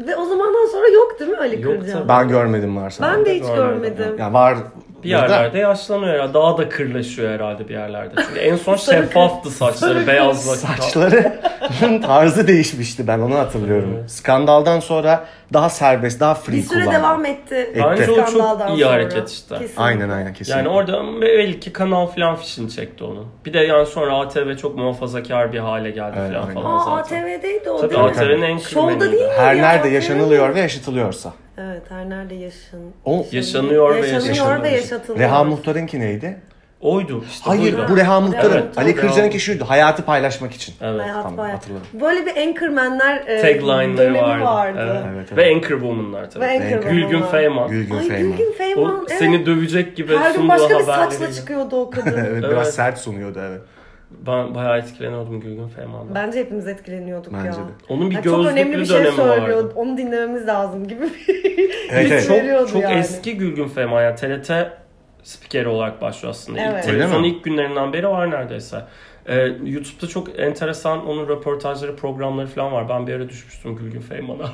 [0.00, 2.08] Ve o zamandan sonra yok değil mi Ali Yok tabii.
[2.08, 3.04] Ben görmedim varsa.
[3.04, 3.96] Ben de hiç Görmedim.
[3.96, 4.18] görmedim.
[4.18, 4.58] Ya var
[5.04, 6.34] bir yerlerde yaşlanıyor ya.
[6.34, 8.14] Daha da kırlaşıyor herhalde bir yerlerde.
[8.28, 10.06] Çünkü en son şeffaftı saçları.
[10.06, 10.56] Beyazla.
[10.56, 13.94] Saçlarının tarzı değişmişti ben onu hatırlıyorum.
[14.00, 14.10] Evet.
[14.10, 16.98] Skandaldan sonra daha serbest, daha free Bir süre kullandı.
[16.98, 17.70] devam etti.
[17.76, 18.92] Bence o çok Skandaldan iyi sonra.
[18.94, 19.54] hareket işte.
[19.54, 19.82] Kesinlikle.
[19.82, 20.58] Aynen aynen kesinlikle.
[20.58, 23.24] Yani orada belki kanal filan fişini çekti onu.
[23.46, 26.54] Bir de yani sonra ATV çok muhafazakar bir hale geldi Evet, filan aynen.
[26.54, 27.22] falan Aa zaten.
[27.22, 28.08] ATV'deydi o Tabii değil mi?
[28.10, 29.12] ATV'nin en Şovda kırmeniydi.
[29.18, 29.34] değil mi?
[29.36, 29.92] Her ya, nerede ATV?
[29.94, 31.32] yaşanılıyor ve yaşatılıyorsa.
[31.58, 32.80] Evet her nerede yaşın.
[33.04, 34.62] O Yaşanıyor ve Yaşanıyor yaşatılıyor.
[34.62, 35.18] ve yaşatılıyor.
[35.20, 36.36] Reha Muhtar'ınki neydi?
[36.80, 37.44] Oydu işte.
[37.50, 37.86] Hayır buydu.
[37.90, 38.52] bu Reha Muhtar'ın.
[38.52, 38.96] Evet, Ali.
[38.96, 39.64] Kırca'nınki şuydu.
[39.64, 40.74] Hayatı paylaşmak için.
[40.80, 41.00] Evet.
[41.00, 41.54] Hayat Tamam, bayağı.
[41.54, 41.86] hatırladım.
[42.00, 44.44] Böyle bir anchormanler e, Tagline'ları vardı.
[44.44, 44.78] vardı.
[44.80, 45.02] Evet.
[45.14, 45.36] Evet, evet.
[45.36, 46.44] Ve Anchor Woman'lar tabii.
[46.44, 47.22] Ve Anchor Gülgün.
[47.22, 47.68] Feyman.
[47.70, 48.30] Gülgün Ay Feyman.
[48.36, 49.06] Gülgün O Feyman.
[49.08, 49.18] evet.
[49.18, 51.10] seni dövecek gibi Her gün sunduğu başka bir haberleriyle.
[51.26, 52.12] saçla çıkıyordu o kadın.
[52.30, 52.74] evet, biraz Evet.
[52.74, 53.60] sert sunuyordu evet.
[54.26, 56.14] Ben bayağı etkileniyordum Gülgün Feyman'dan.
[56.14, 57.54] Bence hepimiz etkileniyorduk Bence ya.
[57.54, 57.58] de.
[57.88, 59.64] Onun bir Yani çok önemli gözlüklü bir şey söylüyor.
[59.64, 59.72] vardı.
[59.76, 61.44] Onu dinlememiz lazım gibi bir
[61.90, 62.58] Evet, his evet.
[62.58, 62.94] Çok, çok yani.
[62.98, 64.50] eski Gülgün Feyman yani TRT
[65.22, 66.60] spikeri olarak başlıyor aslında.
[66.60, 66.84] İlk Evet.
[66.84, 67.36] televizyon Öyle mi?
[67.36, 68.82] ilk günlerinden beri var neredeyse.
[69.28, 72.88] Ee, YouTube'da çok enteresan onun röportajları, programları falan var.
[72.88, 74.48] Ben bir ara düşmüştüm Gülgün Feyman'a.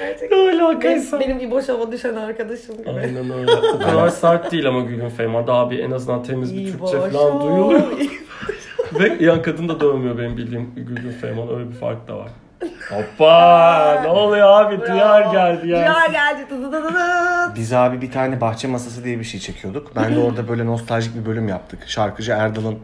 [0.00, 0.38] Gerçekten.
[0.58, 1.20] ne alakaysa.
[1.20, 2.90] Benim, benim İboş hava düşen arkadaşım gibi.
[2.90, 3.52] Aynen öyle.
[3.74, 5.46] O kadar sert değil ama Gülgün Feyman.
[5.46, 7.82] Daha bir en azından temiz bir İboş Türkçe falan duyuluyor.
[8.94, 11.48] Ve yan kadın da dövmüyor benim bildiğim Gülgün Feyman.
[11.54, 12.28] Öyle bir fark da var.
[12.90, 14.00] Hoppa!
[14.02, 14.80] ne oluyor abi?
[14.80, 15.86] Duyar geldi yani.
[15.86, 16.46] Duyar geldi.
[16.50, 17.54] Dı dı dı dı.
[17.56, 19.96] Biz abi bir tane bahçe masası diye bir şey çekiyorduk.
[19.96, 21.78] Ben de orada böyle nostaljik bir bölüm yaptık.
[21.86, 22.78] Şarkıcı Erdal'ın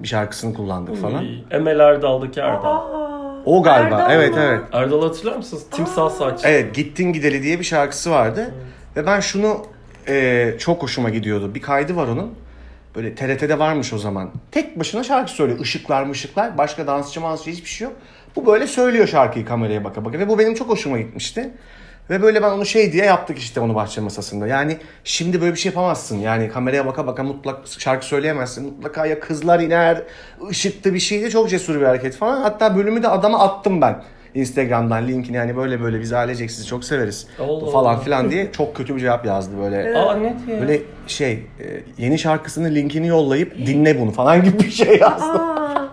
[0.00, 1.24] bir şarkısını kullandık falan.
[1.50, 2.76] Emel Erdal'daki Erdal.
[2.76, 3.94] Aa, O galiba.
[4.00, 4.40] Erdal evet mı?
[4.42, 4.60] evet.
[4.72, 5.66] Erdal hatırlar mısınız?
[5.70, 6.40] Timsah saç.
[6.44, 8.50] Evet Gittin Gideli diye bir şarkısı vardı.
[8.96, 9.56] Ve ben şunu
[10.08, 11.54] e, çok hoşuma gidiyordu.
[11.54, 12.34] Bir kaydı var onun.
[12.96, 14.30] Böyle TRT'de varmış o zaman.
[14.50, 15.60] Tek başına şarkı söylüyor.
[15.60, 16.58] Işıklar mışıklar.
[16.58, 17.96] Başka dansçı mansçı hiçbir şey yok.
[18.36, 20.18] Bu böyle söylüyor şarkıyı kameraya baka baka.
[20.18, 21.50] Ve bu benim çok hoşuma gitmişti.
[22.10, 24.46] Ve böyle ben onu şey diye yaptık işte onu bahçe masasında.
[24.46, 26.18] Yani şimdi böyle bir şey yapamazsın.
[26.18, 28.64] Yani kameraya baka baka mutlak şarkı söyleyemezsin.
[28.66, 30.02] Mutlaka ya kızlar iner,
[30.50, 31.30] ışıklı bir şeydi.
[31.30, 32.42] Çok cesur bir hareket falan.
[32.42, 34.02] Hatta bölümü de adama attım ben.
[34.38, 38.00] Instagram'dan linkini yani böyle böyle biz ailecek sizi çok severiz Allah falan Allah.
[38.00, 39.98] filan diye çok kötü bir cevap yazdı böyle.
[39.98, 40.60] Aa ne diyor?
[40.60, 41.66] Böyle şey e,
[41.98, 45.38] yeni şarkısının linkini yollayıp dinle bunu falan gibi bir şey yazdı.
[45.38, 45.87] Aa,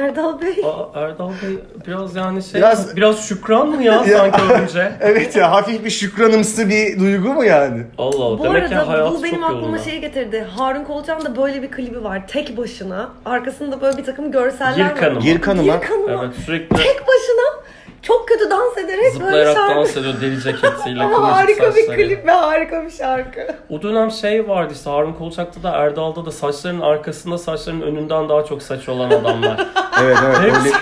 [0.00, 0.56] Erdal Bey.
[0.64, 4.92] Aa, Erdal Bey biraz yani şey Biraz- biraz, şükran mı ya, sanki önce?
[5.00, 7.82] evet ya hafif bir şükranımsı bir duygu mu yani?
[7.98, 9.78] Allah Allah Bu demek ki arada hayat bu benim aklıma yolunda.
[9.78, 10.46] şey getirdi.
[10.56, 12.28] Harun Kolçak'ın da böyle bir klibi var.
[12.28, 13.08] Tek başına.
[13.24, 15.16] Arkasında böyle bir takım görseller Gir kanıma.
[15.16, 15.22] var.
[15.24, 15.76] Gir kanıma.
[15.76, 16.24] Gir kanıma.
[16.24, 17.62] Evet sürekli Tek başına
[18.06, 19.74] çok kötü dans ederek böyle zıplayarak şarkı.
[19.74, 21.02] dans ediyor deri ceketiyle.
[21.04, 21.96] Ama harika bir saçları.
[21.96, 23.46] klip ve harika bir şarkı.
[23.70, 28.44] O dönem şey vardı işte Harun Kolçak'ta da Erdal'da da saçların arkasında saçların önünden daha
[28.44, 29.66] çok saç olan adamlar.
[30.02, 30.52] Evet evet öyle.
[30.52, 30.72] Hepsi,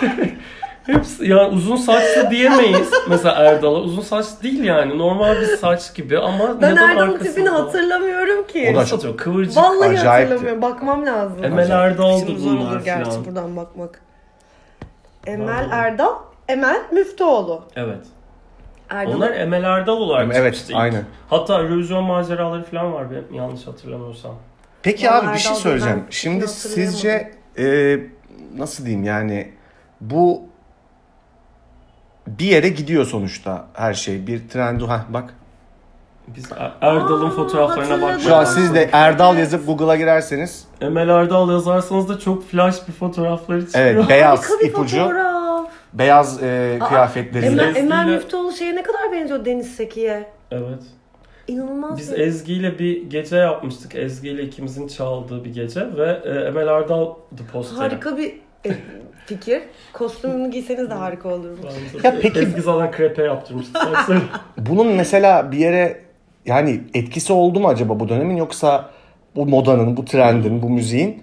[0.87, 3.79] hepsi yani uzun saçlı diyemeyiz mesela Erdal'a.
[3.81, 7.29] Uzun saç değil yani normal bir saç gibi ama Ben neden Erdal'ın arkasında?
[7.31, 8.69] tipini hatırlamıyorum ki.
[8.73, 9.17] O da Nasıl atıyor?
[9.17, 9.57] Kıvırcık.
[9.57, 10.11] Vallahi Acayipti.
[10.35, 10.63] hatırlamıyorum.
[10.63, 11.45] Bakmam lazım.
[11.45, 13.25] Emel Erdal'dı Şimdi zor bunlar olur gerçi falan.
[13.25, 14.01] buradan bakmak.
[15.27, 15.69] Emel.
[15.73, 16.13] Erdal,
[16.49, 17.63] Emel Müftüoğlu.
[17.77, 18.05] Evet.
[18.91, 19.13] Erdal.
[19.13, 20.79] Onlar Emel Erdal olarak Evet, çıkmıştı ilk.
[20.79, 21.05] aynen.
[21.31, 24.35] Hatta Eurovision maceraları falan var benim yanlış hatırlamıyorsam.
[24.83, 26.05] Peki Vallahi abi bir şey Erdal söyleyeceğim.
[26.11, 26.93] Şimdi hatırlayamadım.
[26.95, 27.99] sizce e,
[28.57, 29.53] nasıl diyeyim yani
[30.01, 30.43] bu
[32.27, 34.27] bir yere gidiyor sonuçta her şey.
[34.27, 35.35] Bir trend ha bak.
[36.29, 38.11] Biz Er- Erdal'ın Aa, fotoğraflarına bak.
[38.11, 38.21] hatırladım.
[38.21, 42.93] Şu an siz de Erdal yazıp Google'a girerseniz Emel Erdal yazarsanız da çok flash bir
[42.93, 43.85] fotoğrafları çıkıyor.
[43.87, 45.34] evet beyaz Harika bir ipucu, fotoğraf.
[45.95, 47.63] Beyaz e, Aa, kıyafetleriyle.
[47.63, 50.27] Emel, Emel Müftüoğlu şeye ne kadar benziyor Deniz Seki'ye.
[50.51, 50.83] Evet.
[51.49, 53.95] İnanılmaz Biz bir- Ezgi ile bir gece yapmıştık.
[53.95, 57.79] Ezgi ile ikimizin çaldığı bir gece ve e, Emel Erdal'dı posteri.
[57.79, 58.33] harika bir
[58.67, 58.71] e,
[59.27, 59.63] fikir.
[59.93, 61.59] Kostümünü giyseniz de harika olur.
[61.65, 62.09] Bence.
[62.09, 63.79] Ya peki- Ezgi zaten krepe yaptırmıştı.
[64.59, 66.01] Bunun mesela bir yere
[66.47, 68.91] yani etkisi oldu mu acaba bu dönemin yoksa
[69.37, 71.23] bu modanın, bu trendin, bu müziğin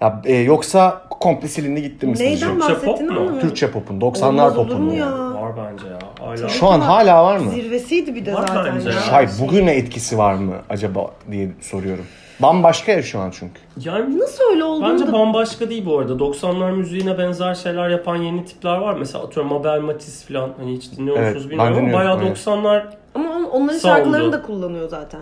[0.00, 2.30] ya e, yoksa komple silindi gitti mi sizce?
[2.46, 3.18] Neyden Türkçe pop bahsettiğini mu?
[3.20, 3.40] anlamıyorum.
[3.48, 4.82] Türkçe pop'un 90'lar Olmaz olur pop'un.
[4.84, 5.10] mu ya?
[5.34, 5.98] Var bence ya.
[6.26, 6.48] Hala.
[6.48, 7.50] Şu an hala var mı?
[7.50, 8.94] Zirvesiydi bir de Var zaten bence ya.
[8.94, 9.12] ya.
[9.12, 12.04] Hayır bugüne etkisi var mı acaba diye soruyorum.
[12.42, 13.60] Bambaşka ya şu an çünkü.
[13.84, 15.12] Yani Nasıl öyle olduğunu Bence da...
[15.12, 16.12] bambaşka değil bu arada.
[16.12, 18.94] 90'lar müziğine benzer şeyler yapan yeni tipler var.
[18.98, 20.50] Mesela atıyorum Mabel Matiz falan.
[20.58, 22.36] Hani hiç dinliyor Evet, musunuz ben bilmiyorum ama dinliyorum, bayağı evet.
[22.46, 22.82] 90'lar
[23.14, 23.96] Ama on- onların Sound'u.
[23.96, 25.20] şarkılarını da kullanıyor zaten.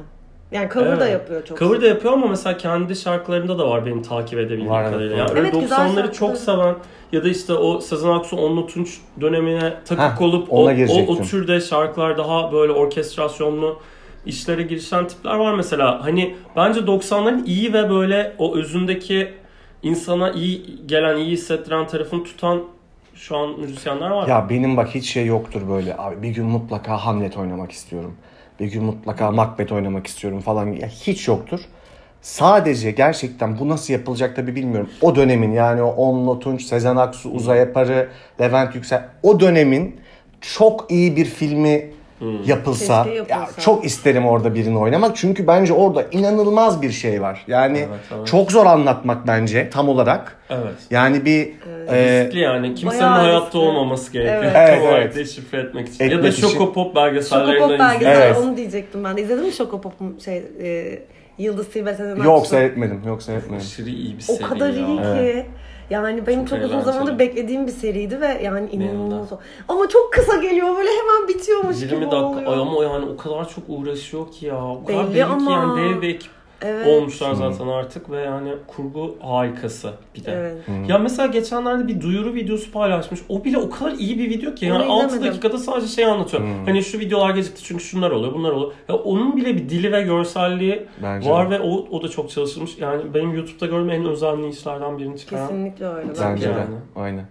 [0.55, 1.13] Yani cover da Evet.
[1.13, 1.59] yapıyor çok.
[1.59, 5.17] Cover da yapıyor ama mesela kendi şarkılarında da var benim takip edebildiğim Var, evet, kadarıyla.
[5.17, 6.75] Yani Evet, güzel 90'ları çok seven
[7.13, 11.23] ya da işte o Sezen Aksu, Onlu Tunç dönemine takık Heh, olup o, o, o
[11.23, 13.79] türde şarkılar daha böyle orkestrasyonlu
[14.27, 16.05] işlere girişen tipler var mesela.
[16.05, 19.35] Hani bence 90'ların iyi ve böyle o özündeki
[19.83, 22.63] insana iyi gelen, iyi hissettiren tarafını tutan
[23.15, 24.29] şu an müzisyenler var.
[24.29, 25.97] Ya benim bak hiç şey yoktur böyle.
[25.97, 28.15] Abi bir gün mutlaka Hamlet oynamak istiyorum.
[28.61, 30.67] Bir gün mutlaka Macbeth oynamak istiyorum falan.
[30.67, 31.61] Ya hiç yoktur.
[32.23, 34.91] Sadece gerçekten bu nasıl yapılacak tabi bilmiyorum.
[35.01, 38.09] O dönemin yani o Onno Tunç, Sezen Aksu, Uzay Yaparı,
[38.41, 39.05] Levent Yüksel.
[39.23, 40.01] O dönemin
[40.41, 41.91] çok iyi bir filmi
[42.47, 43.41] yapılsa, Keşke yapılsa.
[43.41, 45.17] ya çok isterim orada birini oynamak.
[45.17, 47.45] Çünkü bence orada inanılmaz bir şey var.
[47.47, 48.27] Yani Evet, evet.
[48.27, 50.37] çok zor anlatmak bence tam olarak.
[50.51, 50.75] Evet.
[50.91, 51.53] Yani bir
[51.89, 52.75] e, Riskli yani.
[52.75, 53.59] Kimsenin bayağı hayatta riskli.
[53.59, 54.43] olmaması gerekiyor.
[54.43, 54.53] Evet.
[54.55, 55.17] Tam Evet, olarak evet.
[55.17, 56.05] deşifre etmek için.
[56.05, 56.49] Etmek ya da için.
[56.49, 58.37] Şokopop belgesellerinden Şokopop belgesel Evet.
[58.43, 59.23] onu diyecektim ben de.
[59.23, 60.99] İzledin mi Şokopop'un şey e,
[61.39, 63.01] Yıldız Tilbe Sezen yok seyretmedim.
[63.07, 63.57] Yok seyretmedim.
[63.57, 64.87] Aşırı iyi bir O seri kadar ya.
[64.87, 65.47] iyi ki.
[65.91, 69.29] Yani benim Çok çok, uzun zamandır beklediğim bir seriydi ve yani inanılmaz.
[69.69, 72.53] Ama çok kısa geliyor böyle hemen bitiyormuş 20 gibi dakika oluyor.
[72.53, 74.65] Ay ama yani o kadar çok uğraşıyor ki ya.
[74.67, 75.51] O kadar Belli belli, ki ama.
[75.51, 76.31] yani dev bir ekip
[76.63, 76.87] Evet.
[76.87, 80.33] olmuşlar zaten artık ve yani kurgu harikası bir de.
[80.33, 80.89] Evet.
[80.89, 83.21] Ya mesela geçenlerde bir duyuru videosu paylaşmış.
[83.29, 84.67] O bile o kadar iyi bir video ki.
[84.67, 85.31] Yani Onu 6 izlemedim.
[85.31, 86.43] dakikada sadece şey anlatıyor.
[86.67, 88.73] Hani şu videolar gecikti çünkü şunlar oluyor, bunlar oluyor.
[88.89, 91.55] Ya onun bile bir dili ve görselliği Bence var de.
[91.55, 92.79] ve o, o da çok çalışılmış.
[92.79, 95.49] Yani benim YouTube'da gördüğüm en özenli işlerden birini çıkaran.
[95.49, 96.09] Kesinlikle öyle.
[96.23, 96.53] Bence de.
[96.53, 96.75] Yani.
[96.97, 97.27] Aynen.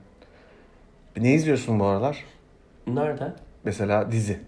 [1.17, 2.17] Ne izliyorsun bu aralar?
[2.88, 3.33] Nerede?
[3.63, 4.39] Mesela dizi.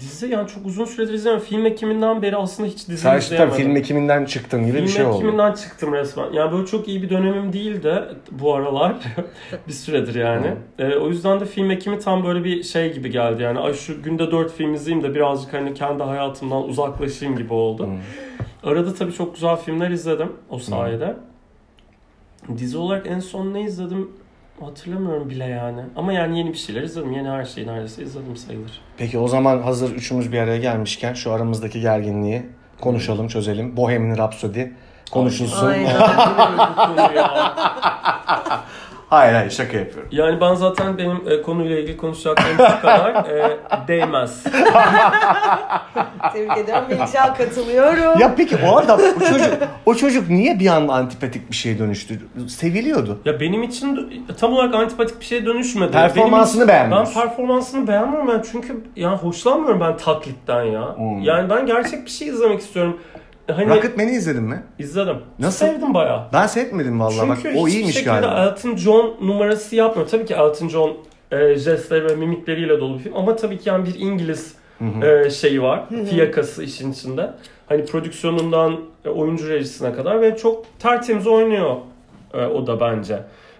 [0.00, 1.46] Dizi yani çok uzun süredir izlemiyorum.
[1.48, 3.56] Film ekiminden beri aslında hiç dizi Sen izleyemedim.
[3.56, 5.16] film ekiminden çıktın gibi bir Film şey oldu.
[5.16, 6.32] ekiminden çıktım resmen.
[6.32, 8.96] Yani böyle çok iyi bir dönemim değildi bu aralar.
[9.68, 10.54] bir süredir yani.
[10.78, 13.42] Ee, o yüzden de film ekimi tam böyle bir şey gibi geldi.
[13.42, 17.88] Yani ay şu günde 4 film izleyeyim de birazcık hani kendi hayatımdan uzaklaşayım gibi oldu.
[18.64, 21.16] Arada tabii çok güzel filmler izledim o sayede.
[22.58, 24.10] Dizi olarak en son ne izledim
[24.66, 25.80] hatırlamıyorum bile yani.
[25.96, 27.12] Ama yani yeni bir şeyler izledim.
[27.12, 28.80] Yeni her şeyi neredeyse izledim sayılır.
[28.96, 32.46] Peki o zaman hazır üçümüz bir araya gelmişken şu aramızdaki gerginliği
[32.80, 33.76] konuşalım, çözelim.
[33.76, 34.62] Bohemian Rhapsody
[35.10, 35.66] konuşulsun.
[35.66, 35.96] Aynen.
[39.10, 40.08] Hayır hayır şaka yapıyorum.
[40.12, 44.44] Yani ben zaten benim e, konuyla ilgili konuşacaklarım bu kadar e, değmez.
[46.32, 46.84] Tebrik ediyorum.
[46.90, 48.20] Melisa katılıyorum.
[48.20, 49.52] Ya peki o adam o çocuk
[49.86, 52.20] o çocuk niye bir anda antipatik bir şeye dönüştü?
[52.48, 53.18] Seviliyordu.
[53.24, 55.92] Ya benim için de- tam olarak antipatik bir şeye dönüşmedi.
[55.92, 57.14] Performansını Benim için- beğenmiyorsun.
[57.16, 60.96] Ben performansını beğenmiyorum ben çünkü yani hoşlanmıyorum ben taklitten ya.
[60.96, 61.22] Hmm.
[61.22, 63.00] Yani ben gerçek bir şey izlemek istiyorum.
[63.52, 64.62] Hani Rocketman'i izledin mi?
[64.78, 65.16] izledim.
[65.38, 65.66] Nasıl?
[65.66, 66.22] Sevdim bayağı.
[66.32, 68.44] Ben seyretmedim vallahi bak Çünkü o hiçbir iyiymiş şekilde galiba.
[68.44, 70.08] Elton John numarası yapmıyor.
[70.08, 70.96] Tabii ki Elton John
[71.30, 74.54] e, jestleri ve mimikleriyle dolu bir film ama tabii ki yani bir İngiliz
[75.02, 75.84] e, şeyi var.
[76.10, 77.30] Fiyakası işin içinde.
[77.66, 81.76] Hani prodüksiyonundan e, oyuncu rejisine kadar ve çok tertemiz oynuyor
[82.34, 83.18] e, o da bence.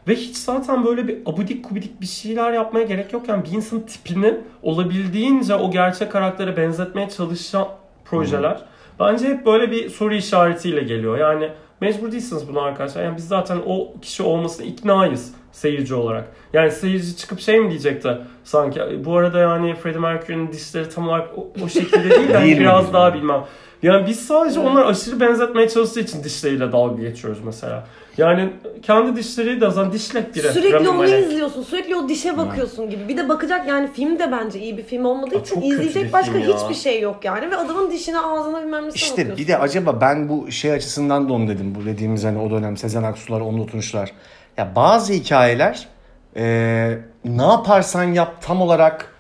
[0.09, 3.29] Ve hiç zaten böyle bir abudik kubidik bir şeyler yapmaya gerek yok.
[3.29, 7.68] Yani bir insanın tipini olabildiğince o gerçek karaktere benzetmeye çalışan
[8.05, 8.59] projeler
[9.00, 11.18] bence hep böyle bir soru işaretiyle geliyor.
[11.18, 13.04] Yani mecbur değilsiniz buna arkadaşlar.
[13.04, 16.28] Yani biz zaten o kişi olmasına iknayız seyirci olarak.
[16.52, 21.38] Yani seyirci çıkıp şey mi diyecekti sanki bu arada yani Freddie Mercury'nin dişleri tam olarak
[21.38, 23.44] o, o şekilde değil de Değil mi biraz daha bilmem.
[23.82, 27.87] Yani biz sadece onlar aşırı benzetmeye çalıştığı için dişleriyle dalga geçiyoruz mesela.
[28.18, 28.50] Yani
[28.83, 30.48] kendi dişleri de zaten dişlek biri.
[30.52, 31.62] Sürekli onu izliyorsun.
[31.62, 33.09] Sürekli o dişe bakıyorsun gibi.
[33.09, 36.38] Bir de bakacak yani film de bence iyi bir film olmadığı Aa, için izleyecek başka
[36.38, 36.57] ya.
[36.57, 37.50] hiçbir şey yok yani.
[37.50, 39.37] Ve adamın dişine ağzına bilmem nesine İşte bakıyorsun.
[39.37, 41.74] bir de acaba ben bu şey açısından da onu dedim.
[41.74, 44.12] Bu dediğimiz hani o dönem Sezen Aksu'lar, onun oturuşlar.
[44.57, 45.88] Ya bazı hikayeler
[46.37, 49.12] eee, ne yaparsan yap tam olarak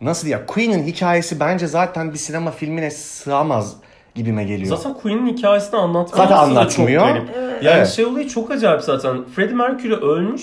[0.00, 3.76] nasıl ya Queen'in hikayesi bence zaten bir sinema filmine sığamaz
[4.18, 4.76] gibime geliyor.
[4.76, 7.06] Zaten Queen'in hikayesini anlatması Zaten anlatmıyor.
[7.06, 7.28] çok garip.
[7.38, 7.62] Evet.
[7.62, 7.88] Yani Evet.
[7.88, 9.24] şey olayı çok acayip zaten.
[9.36, 10.42] Freddie Mercury ölmüş.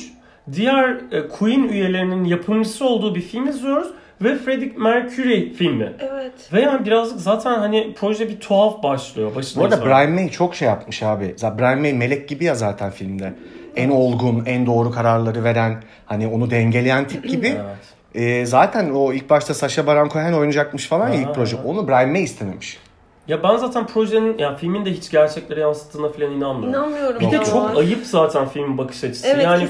[0.53, 3.87] Diğer e, Queen üyelerinin yapımcısı olduğu bir film izliyoruz.
[4.21, 5.93] Ve Freddie Mercury filmi.
[5.99, 6.33] Evet.
[6.53, 9.35] Ve yani birazcık zaten hani proje bir tuhaf başlıyor.
[9.35, 10.07] Başında Bu arada itibaren.
[10.07, 11.33] Brian May çok şey yapmış abi.
[11.37, 13.33] Zaten Brian May melek gibi ya zaten filmde.
[13.75, 17.47] En olgun, en doğru kararları veren, hani onu dengeleyen tip gibi.
[17.47, 17.75] Evet.
[18.15, 21.57] Ee, zaten o ilk başta Sacha Baron Cohen oynayacakmış falan ya ilk proje.
[21.65, 22.77] Onu Brian May istememiş.
[23.27, 26.69] Ya ben zaten projenin, ya filmin de hiç gerçekleri yansıttığına falan inanmıyorum.
[26.69, 27.19] İnanmıyorum.
[27.19, 27.43] Bir de ya.
[27.43, 29.27] çok ayıp zaten filmin bakış açısı.
[29.27, 29.67] Evet, yani de.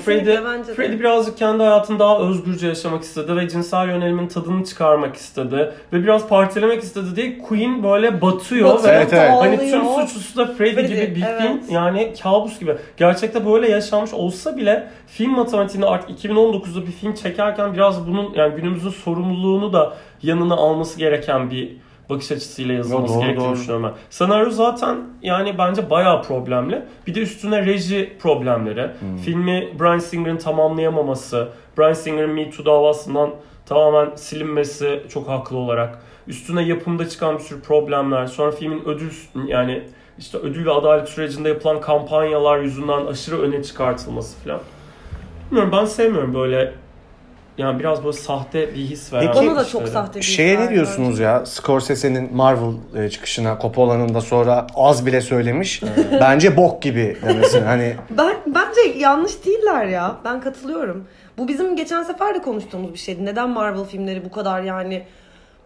[0.76, 6.04] Freddie birazcık kendi hayatını daha özgürce yaşamak istedi ve cinsel yönelimin tadını çıkarmak istedi ve
[6.04, 9.32] biraz partilemek istedi diye Queen böyle batıyor Batıyor, ve Evet, evet.
[9.32, 11.42] hani tüm suçlusu da Freddie, Freddie, gibi bir evet.
[11.42, 12.76] film yani kabus gibi.
[12.98, 18.56] Gerçekte böyle yaşanmış olsa bile film matematiğinde artık 2019'da bir film çekerken biraz bunun yani
[18.56, 23.56] günümüzün sorumluluğunu da yanına alması gereken bir bakış açısıyla yazılması Yo, doğru, gerektiğini doğru.
[23.56, 23.94] düşünüyorum ben.
[24.10, 26.82] Senaryo zaten yani bence bayağı problemli.
[27.08, 28.90] Bir de üstüne reji problemleri.
[29.00, 29.18] Hmm.
[29.18, 33.30] Filmi Bryan Singer'ın tamamlayamaması, Bryan Singer'ın Me Too davasından
[33.66, 36.00] tamamen silinmesi çok haklı olarak.
[36.28, 38.28] Üstüne yapımda çıkan bir sürü problemler.
[38.28, 39.12] Sonra filmin ödül
[39.48, 39.84] yani
[40.18, 44.60] işte ödül ve adalet sürecinde yapılan kampanyalar yüzünden aşırı öne çıkartılması falan.
[45.52, 46.74] Bilmiyorum ben sevmiyorum böyle
[47.58, 50.70] yani biraz böyle sahte bir his veren Peki- Bana da çok sahte bir Şeye ne
[50.70, 51.46] diyorsunuz ya?
[51.46, 55.82] Scorsese'nin Marvel e, çıkışına Coppola'nın da sonra az bile söylemiş.
[56.22, 57.62] Bence bok gibi demesin.
[57.66, 60.16] Hani Ben bence yanlış değiller ya.
[60.26, 61.08] Ben katılıyorum.
[61.38, 63.26] Bu bizim geçen sefer de konuştuğumuz bir şeydi.
[63.26, 65.04] Neden Marvel filmleri bu kadar yani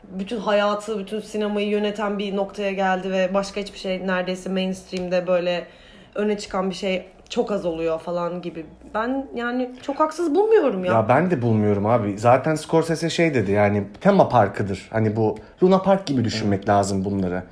[0.03, 5.67] bütün hayatı, bütün sinemayı yöneten bir noktaya geldi ve başka hiçbir şey neredeyse mainstream'de böyle
[6.15, 8.65] öne çıkan bir şey çok az oluyor falan gibi.
[8.93, 10.93] Ben yani çok haksız bulmuyorum ya.
[10.93, 12.17] ya ben de bulmuyorum abi.
[12.17, 14.87] Zaten Scorsese şey dedi yani tema parkıdır.
[14.91, 17.43] Hani bu Luna Park gibi düşünmek lazım bunları.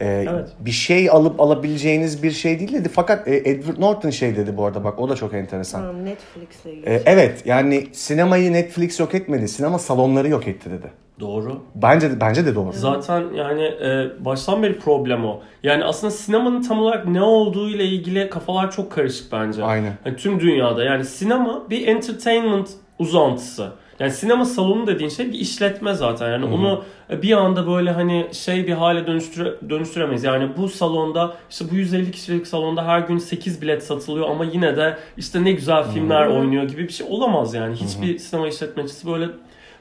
[0.00, 0.48] Ee, Evet.
[0.60, 2.88] Bir şey alıp alabileceğiniz bir şey değil dedi.
[2.88, 5.80] Fakat e, Edward Norton şey dedi bu arada bak o da çok enteresan.
[5.92, 6.86] Hmm, Netflix'le ilgili.
[6.90, 9.48] Ee, evet yani sinemayı Netflix yok etmedi.
[9.48, 10.86] Sinema salonları yok etti dedi.
[11.20, 11.62] Doğru.
[11.74, 12.72] Bence de, bence de doğru.
[12.72, 15.40] Zaten yani e, baştan beri problem o.
[15.62, 19.64] Yani aslında sinemanın tam olarak ne olduğu ile ilgili kafalar çok karışık bence.
[19.64, 19.92] Aynen.
[20.04, 20.84] Hani tüm dünyada.
[20.84, 23.72] Yani sinema bir entertainment uzantısı.
[24.00, 26.30] Yani sinema salonu dediğin şey bir işletme zaten.
[26.30, 26.84] Yani onu
[27.22, 30.24] bir anda böyle hani şey bir hale dönüştüre, dönüştüremeyiz.
[30.24, 34.76] Yani bu salonda işte bu 150 kişilik salonda her gün 8 bilet satılıyor ama yine
[34.76, 37.74] de işte ne güzel filmler oynuyor gibi bir şey olamaz yani.
[37.74, 39.28] Hiçbir sinema işletmecisi böyle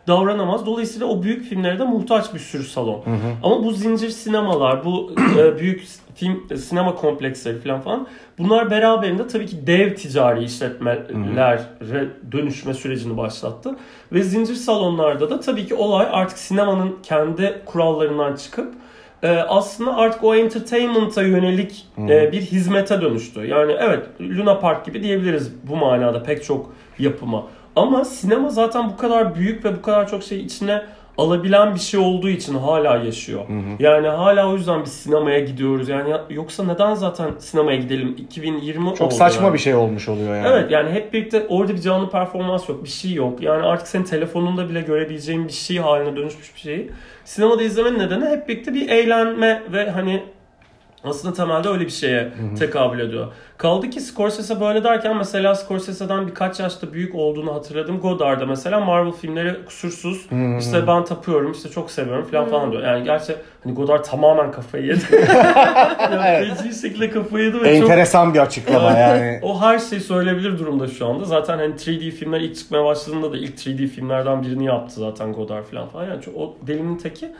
[0.07, 0.65] davranamaz.
[0.65, 3.03] Dolayısıyla o büyük filmlere de muhtaç bir sürü salon.
[3.43, 9.45] Ama bu zincir sinemalar, bu e, büyük film sinema kompleksleri falan falan bunlar beraberinde tabii
[9.45, 11.59] ki dev ticari işletmelere
[12.31, 13.75] dönüşme sürecini başlattı.
[14.11, 18.73] Ve zincir salonlarda da tabii ki olay artık sinemanın kendi kurallarından çıkıp
[19.23, 23.45] e, aslında artık o entertainment'a yönelik e, bir hizmete dönüştü.
[23.45, 27.43] Yani evet Luna Park gibi diyebiliriz bu manada pek çok yapıma.
[27.75, 30.81] Ama sinema zaten bu kadar büyük ve bu kadar çok şey içine
[31.17, 33.41] alabilen bir şey olduğu için hala yaşıyor.
[33.79, 35.89] Yani hala o yüzden biz sinemaya gidiyoruz.
[35.89, 38.15] Yani ya- yoksa neden zaten sinemaya gidelim?
[38.17, 39.53] 2020 Çok oldu saçma yani.
[39.53, 40.47] bir şey olmuş oluyor yani.
[40.51, 42.83] Evet yani hep birlikte orada bir canlı performans yok.
[42.83, 43.41] Bir şey yok.
[43.41, 46.91] Yani artık senin telefonunda bile görebileceğin bir şey haline dönüşmüş bir şeyi.
[47.25, 50.23] Sinemada izlemenin nedeni hep birlikte bir eğlenme ve hani
[51.03, 53.27] aslında temelde öyle bir şeye tekabül ediyor.
[53.57, 57.99] Kaldı ki Scorsese böyle derken mesela Scorsese'den birkaç yaşta büyük olduğunu hatırladım.
[57.99, 60.27] Godard'da mesela Marvel filmleri kusursuz.
[60.59, 62.83] İşte ben tapıyorum, işte çok seviyorum falan falan diyor.
[62.83, 64.99] Yani gerçi hani Godard tamamen kafayı yedi.
[66.11, 68.99] yani feci şekilde kafayı yedi ve çok Enteresan bir açıklama Evet.
[68.99, 69.39] yani.
[69.43, 71.25] O her şeyi söyleyebilir durumda şu anda.
[71.25, 75.63] Zaten hani 3D filmler ilk çıkmaya başladığında da ilk 3D filmlerden birini yaptı zaten Godard
[75.63, 76.05] falan falan.
[76.05, 77.31] Yani çok, o delinin teki.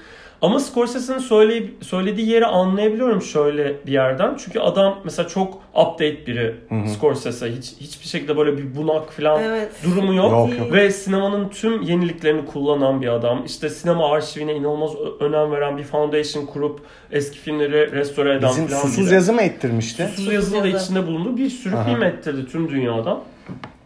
[0.44, 4.38] Ama Scorsese'nin söyleyip, söylediği yeri anlayabiliyorum şöyle bir yerden.
[4.46, 6.56] Çünkü adam mesela çok update biri
[6.88, 7.52] Scorsese.
[7.56, 9.72] Hiç hiçbir şekilde böyle bir bunak falan Evet.
[9.86, 10.32] durumu yok.
[10.32, 10.74] Yok, yok.
[10.74, 13.46] Ve sinemanın tüm yeniliklerini kullanan bir adam.
[13.46, 16.80] İşte sinema arşivine inanılmaz önem veren bir foundation kurup
[17.12, 19.14] eski filmleri restore eden Bizim falan susuz biri.
[19.14, 20.10] yazı mı ettirmişti?
[20.16, 20.86] Susuz yazılı da yazı.
[20.86, 21.84] içinde bulunduğu bir sürü Aha.
[21.84, 23.20] film ettirdi tüm dünyadan.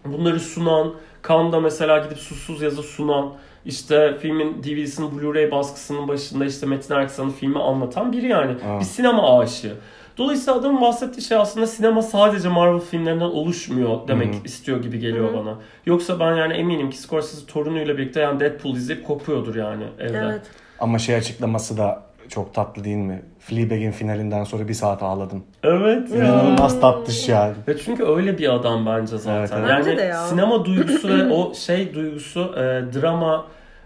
[0.05, 0.93] Bunları sunan,
[1.27, 3.33] Cannes'da mesela gidip susuz yazı sunan,
[3.65, 8.51] işte filmin DVD'sinin Blu-ray baskısının başında işte Metin Erksan'ın filmi anlatan biri yani.
[8.51, 8.79] Aa.
[8.79, 9.73] Bir sinema aşığı.
[10.17, 14.43] Dolayısıyla adamın bahsettiği şey aslında sinema sadece Marvel filmlerinden oluşmuyor demek Hı hı.
[14.45, 15.55] istiyor gibi geliyor bana.
[15.85, 20.17] Yoksa ben yani eminim ki Scorsese torunuyla birlikte yani Deadpool izleyip kopuyordur yani evde.
[20.17, 20.41] Evet.
[20.79, 23.21] Ama şey açıklaması da çok tatlı değil mi?
[23.39, 25.43] Fleabag'in finalinden sonra bir saat ağladım.
[25.63, 26.17] Evet ya.
[26.17, 27.53] İnanılmaz tatlış yani.
[27.67, 29.39] Ve çünkü öyle bir adam bence zaten.
[29.39, 29.69] Evet, evet.
[29.69, 30.27] Yani Bence de ya.
[30.27, 32.61] sinema duygusu ve o şey duygusu, e,
[33.01, 33.45] drama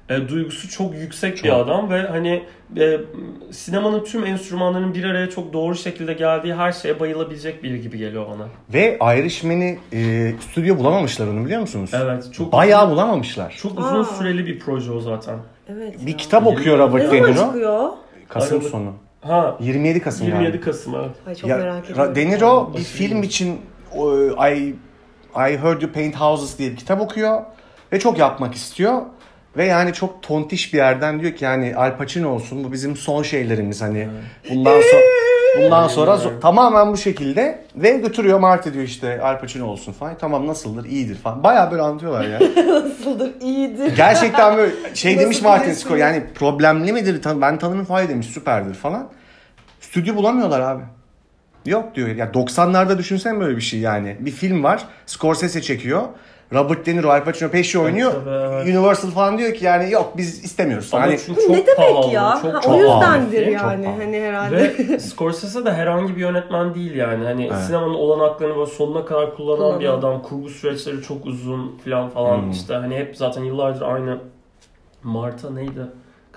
[0.10, 1.58] e, duygusu çok yüksek bir Çok.
[1.66, 2.44] adam ve hani
[2.80, 2.98] e,
[3.52, 8.26] sinemanın tüm enstrümanlarının bir araya çok doğru şekilde geldiği her şeye bayılabilecek biri gibi geliyor
[8.28, 8.48] bana.
[8.74, 11.92] Ve Irishman'i e, stüdyo bulamamışlar onu biliyor musunuz?
[11.94, 13.56] Evet, çok Bayağı bulamamışlar.
[13.62, 14.04] çok uzun Aa.
[14.04, 15.38] süreli bir proje o zaten.
[15.70, 16.06] Evet.
[16.06, 16.18] Bir ya.
[16.18, 17.46] kitap okuyor Ne Robert De zaman Niro.
[17.46, 17.90] çıkıyor?
[18.34, 18.72] Kasım Aralık.
[18.72, 18.94] sonu.
[19.22, 20.62] Ha, 27 Kasım 27 yani.
[20.62, 21.12] Kasım evet.
[21.28, 22.16] Ay çok Ya, merak ediyorum.
[22.16, 23.62] De Niro bir film için
[23.96, 24.14] o,
[24.48, 24.76] I
[25.36, 27.42] I Heard You Paint Houses diye bir kitap okuyor
[27.94, 29.02] ve çok yapmak istiyor.
[29.58, 33.24] Ve yani çok tontiş bir yerden diyor ki yani Al Pacino olsun bu bizim son
[33.24, 34.08] şeylerimiz hani
[34.50, 35.02] bundan sonra
[35.58, 40.18] bundan sonra zo- tamamen bu şekilde ve götürüyor Marty diyor işte Al Pacino olsun falan
[40.18, 42.40] tamam nasıldır iyidir falan bayağı böyle anlatıyorlar ya.
[42.84, 43.32] Nasıldır?
[43.42, 43.96] İyidir.
[43.96, 46.08] Gerçekten böyle şey Nasıl demiş Martin biliyorsun Scorsese ya?
[46.14, 49.10] yani problemli midir Tan- ben tanımın falan demiş süperdir falan.
[49.82, 50.84] Stüdyo bulamıyorlar abi.
[51.66, 52.08] Yok diyor.
[52.10, 54.18] Ya 90'larda düşünsen böyle bir şey yani.
[54.20, 54.84] Bir film var.
[55.06, 56.02] Scorsese çekiyor.
[56.54, 58.14] Robert De Niro, Al Pacino peşi oynuyor.
[58.28, 58.66] evet.
[58.78, 60.90] Universal falan diyor ki yani yok biz istemiyoruz.
[60.94, 62.40] Ama Hani çünkü çok ne demek pahalı, ya?
[62.42, 62.82] Çok, Ha, çok o pahalı.
[62.84, 63.98] yüzdendir Çok yani pahalı.
[64.02, 64.58] hani herhalde.
[64.90, 67.24] Ve Scorsese de herhangi bir yönetmen değil yani.
[67.26, 67.58] Hani Evet.
[67.68, 70.00] sinemanın olanaklarını böyle sonuna kadar kullanan bir Kullanan.
[70.00, 70.22] adam.
[70.22, 72.42] Kurgu süreçleri çok uzun falan falan.
[72.42, 72.52] Hmm.
[72.52, 74.18] İşte hani hep zaten yıllardır aynı
[75.04, 75.82] Marta neydi?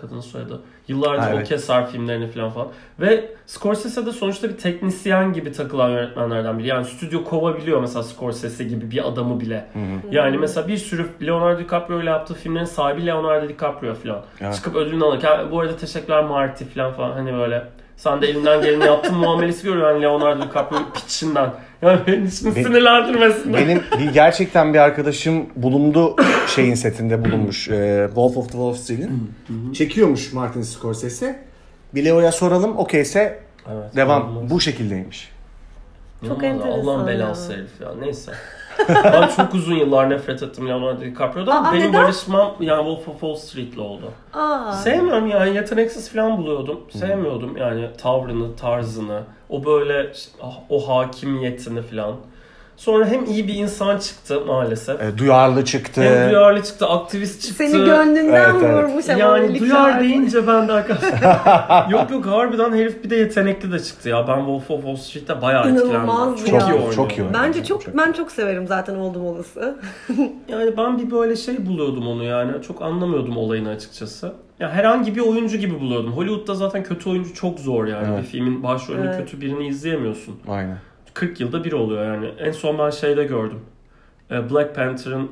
[0.05, 0.61] Kadının soyadı.
[0.88, 1.49] Yıllardır Ha, o evet.
[1.49, 2.69] keser filmlerini falan falan.
[3.01, 6.67] Ve Scorsese de sonuçta bir teknisyen gibi takılan yönetmenlerden biri.
[6.67, 9.67] Yani stüdyo kovabiliyor mesela Scorsese gibi bir adamı bile.
[10.11, 14.23] Yani mesela bir sürü Leonardo DiCaprio ile yaptığı filmlerin sahibi Leonardo DiCaprio falan.
[14.40, 14.55] Evet.
[14.55, 18.85] Çıkıp ödülünü alırken bu arada teşekkürler Marty falan falan hani böyle sen de elinden geleni
[18.85, 21.50] yaptın muamelesi görüyor yani Leonardo DiCaprio piçinden.
[21.83, 23.54] Yani beni hiç Be- sinirlendirmesin.
[23.54, 26.16] benim bir gerçekten bir arkadaşım bulundu
[26.54, 27.68] şeyin setinde bulunmuş.
[27.68, 29.33] e, Wolf of the Wall Street'in.
[29.72, 31.42] Çekiyormuş Martin Scorsese.
[31.94, 33.40] Bir Leo'ya soralım okeyse
[33.72, 34.50] Evet, devam.
[34.50, 35.33] Bu şekildeymiş.
[36.28, 37.88] Çok enteresan Allah'ın belası herif ya.
[38.00, 38.33] Neyse.
[39.05, 41.65] Ben çok uzun yıllar nefret ettim Leonardo DiCaprio'dan.
[41.65, 42.03] Aa, Benim neden?
[42.03, 44.13] barışmam yani Wolf of Wall Street'le oldu.
[44.33, 44.73] Aa.
[44.73, 46.81] Sevmiyorum yani yeteneksiz falan buluyordum.
[46.91, 52.17] Sevmiyordum yani tavrını, tarzını, o böyle ah, o hakimiyetini falan.
[52.77, 55.01] Sonra hem iyi bir insan çıktı maalesef.
[55.03, 56.03] E, duyarlı çıktı.
[56.03, 57.65] Hem duyarlı çıktı, aktivist çıktı.
[57.65, 58.85] Seni gönlünden Evet, evet.
[58.85, 61.87] vurmuş ama Yani duyar deyince ben de arkadaşlar.
[61.91, 64.29] yok yok harbiden herif bir de yetenekli de çıktı ya.
[64.29, 66.59] Ben Wolf of Wall Street'te bayağı İnanılmaz etkilendim.
[66.61, 66.93] Çok iyi oynuyor.
[66.95, 67.43] Çok iyi oynuyor.
[67.43, 69.77] Bence çok ben çok severim zaten oldum olası.
[70.49, 72.63] Yani ben bir böyle şey buluyordum onu yani.
[72.63, 74.33] Çok anlamıyordum olayını açıkçası.
[74.61, 76.13] Ya herhangi bir oyuncu gibi buluyordum.
[76.13, 78.07] Hollywood'da zaten kötü oyuncu çok zor yani.
[78.11, 78.19] Evet.
[78.23, 79.19] Bir filmin başrolünde Evet.
[79.19, 80.37] kötü birini izleyemiyorsun.
[80.49, 80.79] Aynen.
[81.14, 82.27] 40 yılda bir oluyor yani.
[82.38, 83.61] En son ben şeyde gördüm.
[84.31, 85.31] Ee, Black Panther'ın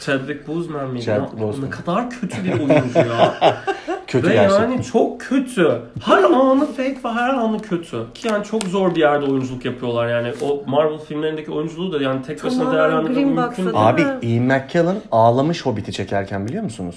[0.00, 1.04] Chadwick Boseman mıydı?
[1.04, 1.40] Chadwick?
[1.42, 1.66] Boseman.
[1.66, 3.34] Ne kadar kötü bir oyuncu ya.
[4.06, 4.70] Kötü ve gerçekten.
[4.70, 5.80] yani çok kötü.
[6.04, 8.12] Her anı fake ve her anı kötü.
[8.14, 10.32] Ki yani çok zor bir yerde oyunculuk yapıyorlar yani.
[10.42, 13.74] O Marvel filmlerindeki oyunculuğu da yani tek başına Tamamen değerlendirmek mümkün değil.
[13.74, 14.02] Abi?
[14.22, 16.96] Ian McKellen ağlamış Hobbit'i çekerken biliyor musunuz?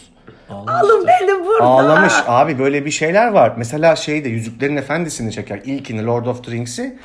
[0.50, 1.64] Ağlamış Alın beni burada.
[1.64, 2.14] Ağlamış.
[2.28, 3.54] Abi böyle bir şeyler var.
[3.58, 5.62] Mesela şeyde Yüzüklerin Efendisi'ni çeker.
[5.66, 7.00] İlkini Lord of the Rings'i.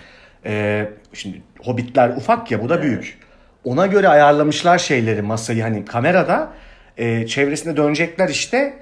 [0.46, 3.18] Ee, şimdi Hobbitler ufak ya bu da büyük.
[3.64, 6.48] Ona göre ayarlamışlar şeyleri masayı hani kamerada.
[6.96, 8.74] e, çevresinde dönecekler işte.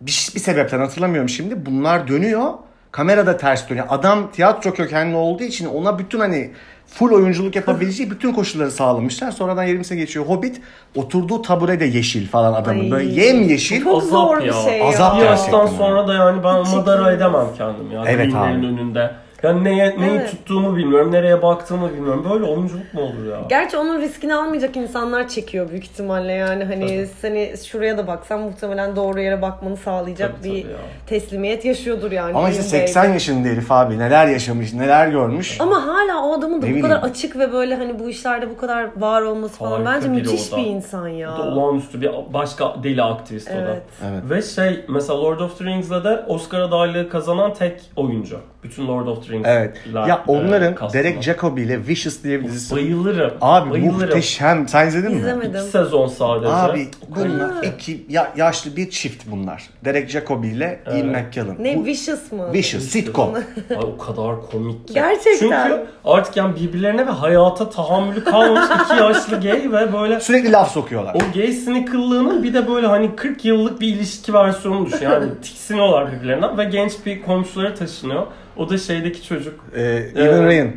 [0.00, 2.50] bir, bir sebepten hatırlamıyorum şimdi bunlar dönüyor.
[2.92, 3.86] Kamerada ters dönüyor.
[3.88, 6.50] Adam tiyatro kökenli olduğu için ona bütün hani
[6.86, 9.30] full oyunculuk yapabileceği bütün koşulları sağlamışlar.
[9.30, 10.26] Sonradan 20 sene geçiyor.
[10.26, 10.60] Hobbit
[10.96, 12.80] oturduğu tabure de yeşil falan adamın.
[12.84, 12.90] Ay.
[12.90, 13.82] Böyle yem yeşil.
[13.84, 14.52] Çok Azap zor bir ya.
[14.52, 15.30] şey Azap Bir ya.
[15.30, 18.04] yaştan gerçekten sonra da yani ben madara edemem kendim ya.
[18.06, 18.48] Evet abi.
[18.66, 19.10] önünde.
[19.42, 20.30] Yani neye, neyi Evet.
[20.30, 22.26] tuttuğumu bilmiyorum, nereye baktığımı bilmiyorum.
[22.30, 23.38] Böyle oyunculuk mu olur ya?
[23.48, 27.06] Gerçi onun riskini almayacak insanlar çekiyor büyük ihtimalle yani hani Tabii.
[27.20, 30.78] seni şuraya da baksan muhtemelen doğru yere bakmanı sağlayacak Tabii, bir tabii ya.
[31.06, 32.36] teslimiyet yaşıyordur yani.
[32.36, 32.86] Ama işte Green Bay.
[32.86, 33.98] 80 yaşında herif abi.
[33.98, 35.60] Neler yaşamış, neler görmüş.
[35.60, 36.88] Ama hala o adamın da Ne bu bileyim.
[36.88, 40.16] kadar açık ve böyle hani bu işlerde bu kadar var olması falan Harika bence biri
[40.32, 40.60] müthiş o da.
[40.60, 41.34] bir insan ya.
[41.38, 43.56] Bu da olağanüstü bir başka deli aktivist o da.
[43.58, 43.82] Evet.
[44.10, 44.22] Evet.
[44.30, 48.40] Ve şey mesela Lord of the Rings'le de Oscar adaylığı kazanan tek oyuncu.
[48.70, 49.46] Bütün Lord of the Rings.
[49.48, 49.76] Evet.
[49.94, 52.74] Ya onların Derek Jacobi ile Vicious diye bir dizisi.
[52.74, 53.32] Bayılırım.
[53.40, 53.94] Abi Bayılırım.
[54.00, 54.68] muhteşem.
[54.68, 55.18] Sen izledin mi?
[55.18, 55.50] İzlemedim.
[55.60, 56.52] İki sezon sadece.
[56.52, 59.68] Abi bunlar iki ya, yaşlı bir çift bunlar.
[59.84, 61.56] Derek Jacobi ile Ian McKellen.
[61.58, 62.52] Ne Bu- Vicious mı?
[62.52, 63.34] Vicious sitcom.
[63.34, 63.42] Ay,
[63.94, 64.94] o kadar komik ki.
[64.94, 65.38] Gerçekten.
[65.38, 70.72] Çünkü artık yani birbirlerine ve hayata tahammülü kalmamış iki yaşlı gay ve böyle Sürekli laf
[70.72, 71.14] sokuyorlar.
[71.14, 75.04] o gay cynical'lığının bir de böyle hani 40 yıllık bir ilişki versiyonu düşün.
[75.04, 78.26] Yani tiksiniyorlar birbirlerinden ve genç bir komşuları taşınıyor.
[78.58, 79.60] O da şeydeki çocuk.
[79.76, 79.82] Ee,
[80.16, 80.68] Evan Ryan,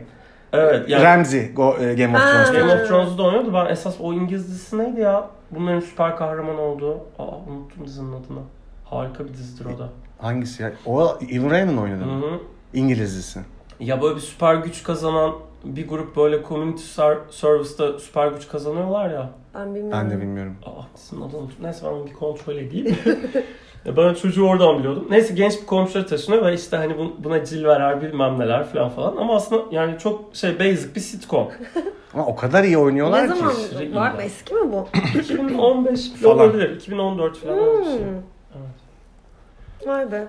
[0.53, 2.31] Evet yani Ramsey Go, e, Game of Ha.
[2.31, 2.53] Thrones'ta.
[2.59, 3.53] Game of Thrones'da oynuyordu.
[3.53, 5.29] Ben esas o İngiliz dizisi neydi ya?
[5.51, 6.93] Bunların süper kahraman olduğu.
[7.19, 8.39] Aa unuttum dizinin adını.
[8.85, 9.89] Harika bir dizidir o da.
[10.19, 10.71] Hangisi ya?
[10.85, 12.03] O Evan Ryan'ın oynadı.
[12.03, 12.39] Hı hı.
[12.73, 13.39] İngiliz dizisi.
[13.79, 19.09] Ya böyle bir süper güç kazanan bir grup böyle community ser- service'da süper güç kazanıyorlar
[19.09, 19.29] ya.
[19.55, 19.91] Ben bilmiyorum.
[20.03, 20.55] Ben de bilmiyorum.
[20.65, 21.57] Aa dizinin adını unuttum.
[21.63, 22.97] Neyse ben onu bir kontrol edeyim.
[23.85, 25.07] Ya ben çocuğu oradan biliyordum.
[25.09, 28.89] Neyse genç bir komşuları taşınıyor ve işte hani bu- buna cil verer bilmem neler falan
[28.89, 29.17] falan.
[29.17, 31.47] Ama aslında yani çok şey basic bir sitcom.
[32.13, 33.39] Ama o kadar iyi oynuyorlar Ne ki.
[33.39, 34.21] zaman Aşırı var mı?
[34.21, 34.87] Eski mi bu?
[35.19, 36.35] 2015 Falan.
[36.39, 36.75] olabilir.
[36.75, 37.93] 2014 falan bir şey.
[37.99, 39.87] Hmm.
[39.87, 40.27] Vay be.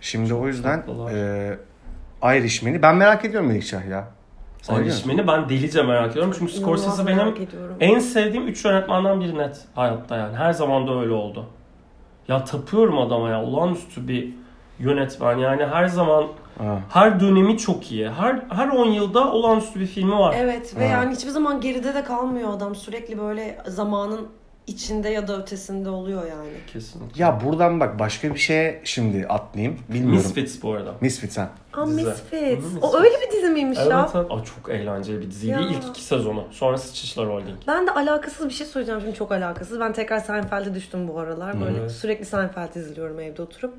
[0.00, 0.82] Şimdi o yüzden
[1.12, 4.08] e, Irishman'i ben merak ediyorum Melikşah ya.
[4.62, 4.82] Sen?
[4.82, 6.34] Irishman'i ben delice merak ediyorum.
[6.38, 7.34] Çünkü Scorsese benim
[7.80, 10.36] en sevdiğim 3 yönetmenden biri net hayatta yani.
[10.36, 11.46] Her zaman da öyle oldu.
[12.28, 13.42] Ya tapıyorum adama ya.
[13.42, 14.28] Olağanüstü bir
[14.78, 15.38] yönetmen.
[15.38, 16.24] Yani her zaman
[16.58, 16.78] Ha.
[16.90, 18.10] her dönemi çok iyi.
[18.10, 20.34] Her her 10 yılda olağanüstü bir filmi var.
[20.38, 20.92] Evet ve Ha.
[20.92, 22.74] yani hiçbir zaman geride de kalmıyor adam.
[22.74, 24.28] Sürekli böyle zamanın
[24.66, 26.48] içinde ya da ötesinde oluyor yani.
[26.72, 27.22] Kesinlikle.
[27.22, 29.78] Ya buradan bak başka bir şeye şimdi atlayayım.
[29.88, 30.16] Bilmiyorum.
[30.16, 30.94] Misfits bu arada.
[31.00, 31.50] Misfits ha.
[31.74, 31.96] Aa Dizi.
[32.04, 32.64] Misfits.
[32.64, 34.10] Hı hı, O öyle bir dizi miymiş Evet, ya?
[34.14, 34.26] evet.
[34.30, 35.52] Aa, çok eğlenceli bir diziydi.
[35.52, 35.60] Ya.
[35.60, 36.44] İlk iki sezonu.
[36.50, 37.58] Sonra Sıçışlar Holding.
[37.66, 39.80] Ben de alakasız bir şey söyleyeceğim şimdi çok alakasız.
[39.80, 41.60] Ben tekrar Seinfeld'e düştüm bu aralar.
[41.60, 41.90] Böyle Evet.
[41.92, 43.74] sürekli Seinfeld izliyorum evde oturup.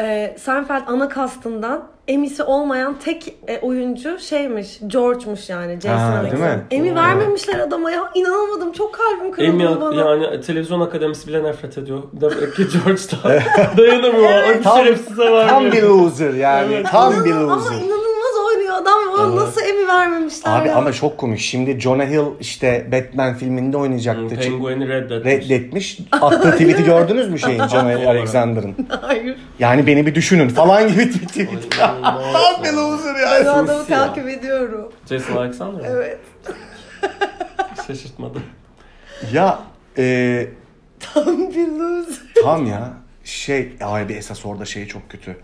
[0.00, 4.78] Ee, Seinfeld ana kastından Emmy'si olmayan tek e, oyuncu şeymiş.
[4.86, 5.74] George'muş yani.
[5.80, 6.30] Jason Ha, Alexander.
[6.32, 6.64] değil mi?
[6.70, 6.94] Emmy Oo.
[6.94, 8.10] vermemişler adama ya.
[8.14, 8.72] İnanamadım.
[8.72, 9.94] Çok kalbim kırıldı Emmy bana.
[10.10, 12.02] yani televizyon akademisi bile nefret ediyor.
[12.12, 13.42] Demek ki George'da
[13.76, 14.42] dayanamıyorlar.
[14.42, 15.48] Ay, Tam- şerefsize var.
[15.48, 16.74] Tam bir loser yani.
[16.74, 16.86] Evet.
[16.90, 17.74] Tam bir İnanın- ama loser.
[17.76, 18.98] inanılmaz oynuyor adam.
[19.20, 19.34] Evet.
[19.34, 20.74] nasıl Emmy vermemişler Abi ya.
[20.76, 21.38] ama çok komik.
[21.40, 24.28] Şimdi Jonah Hill işte Batman filminde oynayacaktı.
[24.36, 25.34] Penguin'i reddetmiş.
[25.44, 25.98] Reddetmiş.
[26.12, 28.06] Attığı tweet'i gördünüz mü şeyin Jonah.
[28.08, 28.74] Alexander'ın?
[29.00, 29.36] Hayır.
[29.58, 31.48] Yani beni bir düşünün falan gibi bir tweet.
[31.78, 31.96] Tam
[32.62, 32.76] bir ya.
[32.76, 33.52] loser Ben o ya.
[33.52, 34.92] adamı takip ediyorum.
[35.08, 35.86] Jason Alexander mı?
[35.90, 36.18] Evet.
[37.86, 38.38] Şaşırtmadı.
[39.32, 39.58] Ya
[39.98, 40.46] e,
[41.00, 42.16] Tam bir loser.
[42.44, 42.92] tam ya.
[43.24, 45.36] Şey abi esas orada şey çok kötü.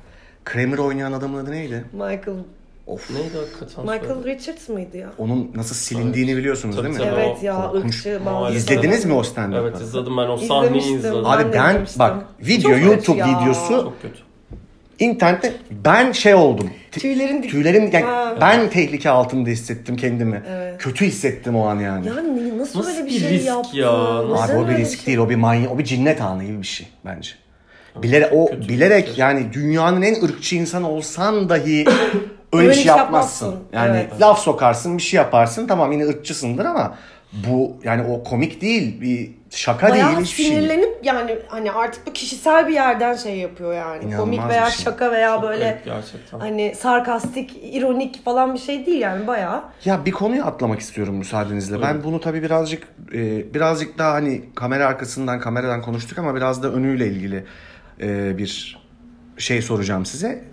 [0.45, 1.85] Kramer oynayan adamın adı neydi?
[1.93, 2.37] Michael
[2.87, 3.11] Of.
[3.11, 3.85] Neydi hakikaten?
[3.85, 5.09] Michael Richards mıydı ya?
[5.19, 7.05] Onun nasıl silindiğini biliyorsunuz Tabii, değil mi?
[7.11, 7.21] tabii.
[7.21, 7.95] Evet ya korkunç.
[7.95, 8.57] ırkçı bazı.
[8.57, 9.57] İzlediniz mi o stand-up'ı?
[9.61, 10.97] Evet izledim ben o sahneyi İzlemiştim.
[10.97, 11.19] izledim.
[11.25, 11.99] Ben Abi ben izlemiştim.
[11.99, 13.27] bak video Çok YouTube ya.
[13.41, 14.19] videosu Çok kötü.
[14.99, 16.71] internette ben şey oldum.
[16.93, 18.37] Tüylerin Tüylerim yani Ha.
[18.41, 20.43] ben tehlike altında hissettim kendimi.
[20.51, 20.79] Evet.
[20.79, 22.07] Kötü hissettim o an yani.
[22.09, 23.77] Yani nasıl, Nasıl öyle bir, bir şey risk yaptı?
[23.79, 23.91] ya?
[23.91, 26.67] Abi o bir risk şey- değil, o bir manya, o bir cinnet anı gibi bir
[26.67, 27.31] şey bence.
[28.03, 29.15] Bilerek o Kötü bilerek şey.
[29.17, 31.85] yani dünyanın en ırkçı insanı olsan dahi
[32.53, 33.47] öyle, Öyle şey yapmazsın.
[33.47, 33.69] yapmazsın.
[33.73, 34.21] Yani Evet.
[34.21, 35.67] laf sokarsın, bir şey yaparsın.
[35.67, 36.95] Tamam yine ırkçısındır ama
[37.49, 40.47] bu yani o komik değil, bir şaka Bayağı değil hiçbir şey.
[40.55, 44.05] sinirlenip yani hani artık bu kişisel bir yerden şey yapıyor yani.
[44.05, 44.85] İnanılmaz Komik veya şey.
[44.85, 46.39] şaka veya Çok böyle gerçekten.
[46.41, 49.63] hani sarkastik, ironik falan bir şey değil yani bayağı.
[49.85, 51.83] Ya bir konuyu atlamak istiyorum müsaadenizle.
[51.83, 56.73] Ben bunu tabii birazcık e, birazcık daha hani kamera arkasından kameradan konuştuk ama biraz da
[56.73, 57.45] önüyle ilgili
[58.01, 58.79] e, bir
[59.39, 60.45] şey soracağım size.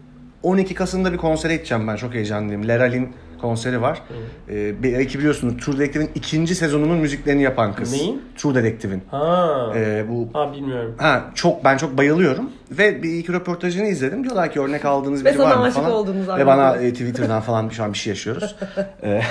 [0.48, 2.68] 12 Kasım'da bir konsere gideceğim ben çok heyecanlıyım.
[2.68, 4.02] Leral'in konseri var.
[4.50, 7.92] E, belki biliyorsunuz True Detective'in ikinci sezonunun müziklerini yapan kız.
[7.92, 8.22] Neyin?
[8.38, 9.04] True Detective'in.
[9.12, 9.74] Ha.
[9.76, 10.96] E, bu Ha bilmiyorum.
[10.98, 14.24] Ha çok ben çok bayılıyorum ve bir iki röportajını izledim.
[14.24, 15.92] Diyorlar ki örnek aldığınız biri var mı falan.
[15.92, 18.56] oldunuz Ve bana e, Twitter'dan falan şu an bir şey yaşıyoruz.
[19.04, 19.22] E.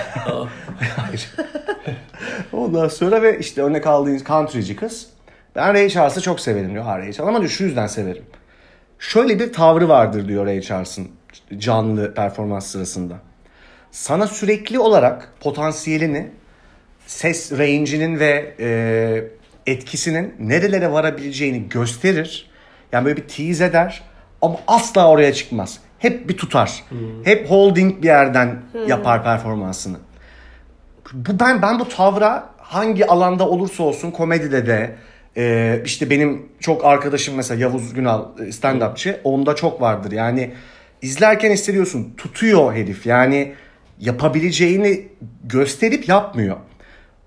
[0.97, 1.31] Hayır.
[2.53, 5.07] Ondan sonra ve işte örnek aldığınız countryci kız.
[5.57, 6.85] Ben Ray Charles'ı çok severim diyor.
[6.85, 8.23] Ha Ray Charles ama diyor şu yüzden severim.
[8.99, 11.09] Şöyle bir tavrı vardır diyor Ray Charles'ın
[11.59, 13.15] canlı performans sırasında.
[13.91, 16.31] Sana sürekli olarak potansiyelini,
[17.07, 19.25] ses range'inin ve e,
[19.67, 22.51] etkisinin nerelere varabileceğini gösterir.
[22.93, 24.03] Yani böyle bir tease eder
[24.43, 25.79] ama asla oraya çıkmaz.
[25.99, 26.85] Hep bir tutar.
[27.25, 29.97] Hep holding bir yerden yapar performansını.
[31.13, 34.97] Bu ben ben bu tavra hangi alanda olursa olsun komedide de
[35.37, 40.13] e, işte benim çok arkadaşım mesela Yavuz Günal e, stand-upçı onda çok vardır.
[40.13, 40.51] Yani
[41.03, 43.07] izlerken hissediyorsun tutuyor herif.
[43.07, 43.55] Yani
[44.01, 45.09] yapabileceğini
[45.45, 46.57] gösterip yapmıyor.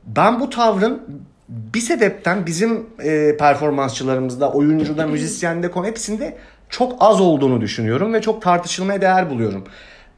[0.06, 1.02] Ben bu tavrın
[1.50, 6.38] bir sebepten bizim e, performansçılarımızda, oyuncuda, müzisyende, konu hepsinde
[6.70, 9.64] çok az olduğunu düşünüyorum ve çok tartışılmaya değer buluyorum.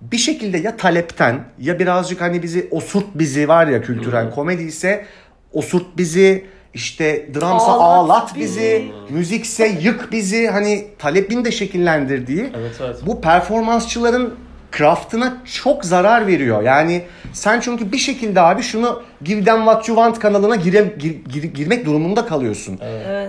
[0.01, 5.05] Bir şekilde ya talepten ya birazcık hani bizi osurt bizi var ya kültürel komedi ise
[5.53, 12.75] osurt bizi işte dramsa Ağlat ağlat bizi, müzikse yık bizi hani talebin de şekillendirdiği Evet,
[12.81, 12.95] evet.
[13.05, 14.33] bu performansçıların
[14.77, 16.61] craftına çok zarar veriyor.
[16.63, 17.01] Yani
[17.33, 21.53] sen çünkü bir şekilde abi şunu Give Them What You Want kanalına gire, gir- gir-
[21.53, 22.79] girmek durumunda kalıyorsun.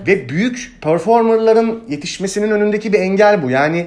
[0.06, 3.50] Ve büyük performerların yetişmesinin önündeki bir engel bu.
[3.50, 3.86] Yani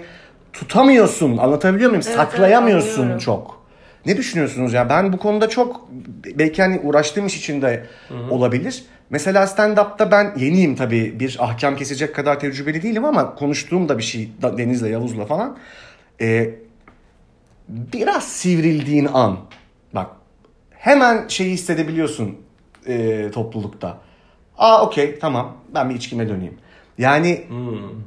[0.53, 2.03] tutamıyorsun anlatabiliyor muyum?
[2.07, 3.19] Evet, Saklayamıyorsun evet, anlıyorum.
[3.19, 3.64] çok.
[4.05, 4.89] Ne düşünüyorsunuz ya?
[4.89, 5.89] Ben bu konuda çok
[6.35, 7.85] belki hani uğraştığım iş içinde
[8.29, 8.83] olabilir.
[9.09, 11.19] Mesela stand-up'ta ben yeniyim tabii.
[11.19, 15.57] Bir ahkam kesecek kadar tecrübeli değilim ama konuştuğum da bir şey Deniz'le, Yavuz'la falan.
[16.21, 16.55] Ee,
[17.69, 19.37] biraz sivrildiğin an
[19.93, 20.07] bak
[20.71, 22.37] hemen şeyi hissedebiliyorsun
[22.87, 23.97] e, toplulukta.
[24.57, 26.57] Aa okey tamam ben bir içkime döneyim.
[26.97, 27.41] Yani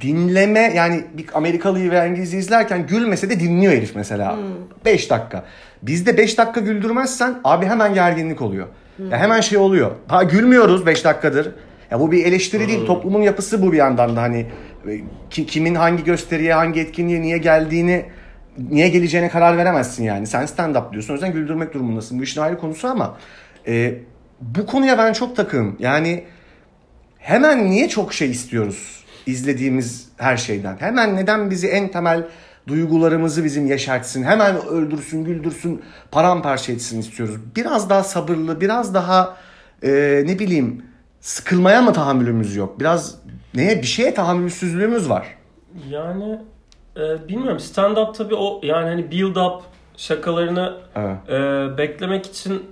[0.01, 4.37] dinleme yani bir Amerikalıyı ve İngiliz'i izlerken gülmese de dinliyor herif mesela.
[4.85, 5.43] 5 dakika.
[5.81, 8.67] Bizde 5 dakika güldürmezsen abi hemen gerginlik oluyor.
[9.11, 9.91] Ya hemen şey oluyor.
[10.07, 11.51] Ha gülmüyoruz 5 dakikadır.
[11.91, 12.85] Ya bu bir eleştiri değil.
[12.85, 14.45] Toplumun yapısı bu bir yandan da hani
[14.87, 18.05] e, ki- kimin hangi gösteriye, hangi etkinliğe niye geldiğini
[18.69, 20.27] niye geleceğine karar veremezsin yani.
[20.27, 21.13] Sen stand up diyorsun.
[21.13, 22.19] O yüzden güldürmek durumundasın.
[22.19, 23.17] Bu işin ayrı konusu ama
[23.67, 23.93] e,
[24.41, 25.75] bu konuya ben çok takığım.
[25.79, 26.23] Yani
[27.19, 30.77] hemen niye çok şey istiyoruz izlediğimiz her şeyden?
[30.79, 32.27] Hemen neden bizi en temel
[32.67, 37.35] duygularımızı bizim yaşartsın, hemen öldürsün, güldürsün, paramparça etsin istiyoruz.
[37.55, 39.37] Biraz daha sabırlı, biraz daha
[39.83, 40.83] e, ne bileyim
[41.21, 42.79] sıkılmaya mı tahammülümüz yok?
[42.79, 43.15] Biraz
[43.53, 45.27] neye bir şeye tahammülsüzlüğümüz var.
[45.89, 46.39] Yani
[46.97, 49.63] e, bilmiyorum stand up tabii o yani hani build up
[49.97, 51.17] şakalarını Evet.
[51.29, 52.63] e, beklemek için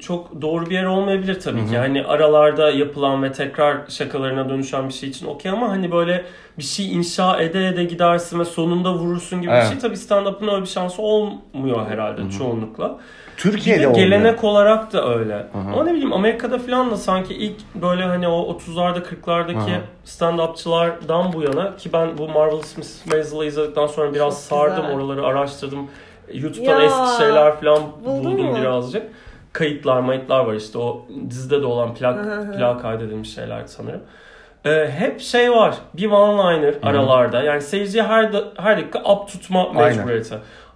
[0.00, 1.78] çok doğru bir yer olmayabilir tabii ki.
[1.78, 6.24] Hani aralarda yapılan ve tekrar şakalarına dönüşen bir şey için okey ama hani böyle
[6.58, 9.62] bir şey inşa ede ede gidersin ve sonunda vurursun gibi Evet.
[9.64, 12.98] bir şey tabii stand-up'ın öyle bir şansı olmuyor herhalde çoğunlukla.
[13.36, 14.04] Bir Türkiye'de de olmuyor.
[14.06, 15.46] gelenek olarak da öyle.
[15.72, 19.80] Ama ne bileyim Amerika'da falan da sanki ilk böyle hani o 30'larda 40'lardaki Aha.
[20.06, 24.96] stand-upçılardan bu yana ki ben bu Marvelous Miss Maisel'ı izledikten sonra biraz Çok sardım güzel.
[24.96, 25.86] oraları araştırdım.
[26.34, 28.56] YouTube'dan Ya, eski şeyler falan buldum mu?
[28.60, 29.02] birazcık.
[29.52, 32.24] Kayıtlar mayıtlar var işte o dizide de olan plak,
[32.56, 34.00] plak kaydedilmiş şeyler sanırım.
[34.64, 35.74] Ee, hep şey var.
[35.94, 37.42] Bir one-liner aralarda.
[37.42, 40.06] Yani seyirciye her da- her dakika up tutma Aynen.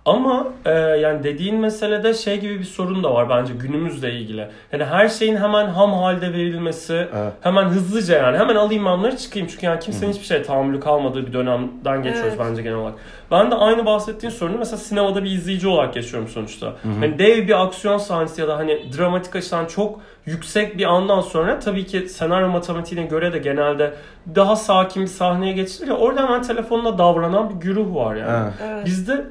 [0.06, 4.48] Ama e, yani dediğin meselede şey gibi bir sorun da var bence günümüzle ilgili.
[4.72, 7.32] Yani her şeyin hemen ham halde verilmesi, Evet.
[7.40, 9.48] hemen hızlıca yani hemen alayım bunları çıkayım.
[9.48, 12.46] Çünkü yani kimsenin hiçbir şeye tahammülü kalmadığı bir dönemden geçiyoruz Evet.
[12.50, 12.94] bence genel olarak.
[13.30, 16.72] Ben de aynı bahsettiğin sorunu mesela sinemada bir izleyici olarak yaşıyorum sonuçta.
[17.00, 21.58] Hani dev bir aksiyon sahnesi ya da hani dramatik açıdan çok yüksek bir andan sonra
[21.58, 23.94] tabii ki senaryo matematiğine göre de genelde
[24.34, 28.50] daha sakin bir sahneye geçilir ya orada hemen telefonla davranan bir güruh var yani.
[28.68, 28.86] Evet.
[28.86, 29.24] Bizde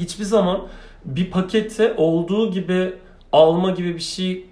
[0.00, 0.60] hiçbir zaman
[1.04, 2.92] bir paketi olduğu gibi
[3.32, 4.44] alma gibi bir şey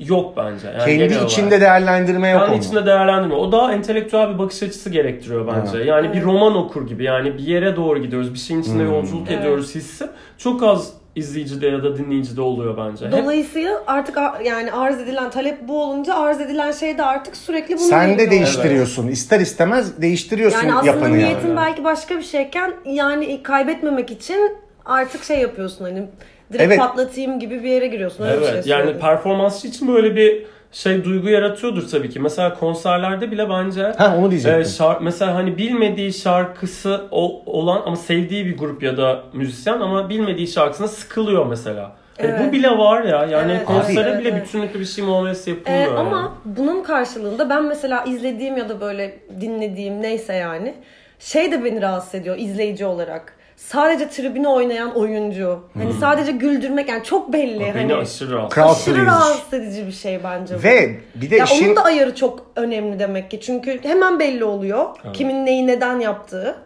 [0.00, 0.66] yok bence.
[0.66, 1.30] Yani Kendi genel olarak.
[1.30, 2.60] içinde değerlendirme yok Kendi onun.
[2.60, 3.34] içinde değerlendirme.
[3.34, 5.70] O daha entelektüel bir bakış açısı gerektiriyor bence.
[5.76, 5.86] Evet.
[5.86, 7.04] Yani bir roman okur gibi.
[7.04, 8.34] Yani bir yere doğru gidiyoruz.
[8.34, 8.92] Bir şeyin içinde Hmm.
[8.92, 9.40] yolculuk Evet.
[9.40, 10.06] ediyoruz hissi.
[10.38, 13.06] Çok az izleyicide ya da dinleyicide oluyor bence.
[13.06, 17.74] Hep Dolayısıyla artık yani arz edilen talep bu olunca arz edilen şey de artık sürekli
[17.74, 19.08] bunu Sen de değiştiriyorsun.
[19.08, 21.24] İster istemez değiştiriyorsun Yani aslında yapını yani.
[21.24, 26.06] niyetin belki başka bir şeyken yani kaybetmemek için artık şey yapıyorsun hani
[26.52, 26.78] direkt Evet.
[26.78, 28.24] patlatayım gibi bir yere giriyorsun.
[28.24, 32.20] Öyle bir Evet şey yani performansçı için böyle bir şey duygu yaratıyordur tabii ki.
[32.20, 34.62] Mesela konserlerde bile bence Ha onu e, diyecektim.
[34.62, 40.08] şar- mesela hani bilmediği şarkısı o- olan ama sevdiği bir grup ya da müzisyen ama
[40.08, 41.92] bilmediği şarkısına sıkılıyor mesela.
[42.18, 42.40] Evet.
[42.48, 43.24] bu bile var ya.
[43.26, 44.42] Yani Evet, konsere evet, bile evet.
[44.46, 45.86] bütünlüklü bir şey muamelesi Ee, yapılmıyor.
[45.86, 45.98] yani.
[45.98, 50.74] ama bunun karşılığında ben mesela izlediğim ya da böyle dinlediğim neyse yani
[51.18, 53.34] şey de beni rahatsız ediyor izleyici olarak.
[53.66, 55.60] Sadece tribüne oynayan oyuncu.
[55.74, 57.60] Hani sadece güldürmek yani çok belli.
[57.60, 58.64] Beni hani aşırı rahatsız.
[58.64, 60.62] Aşırı rahatsız edici bir şey bence bu.
[60.62, 63.40] Ve bir de ya işin onun da ayarı çok önemli demek ki.
[63.40, 64.86] Çünkü hemen belli oluyor.
[65.12, 66.56] Kimin neyi neden yaptığı.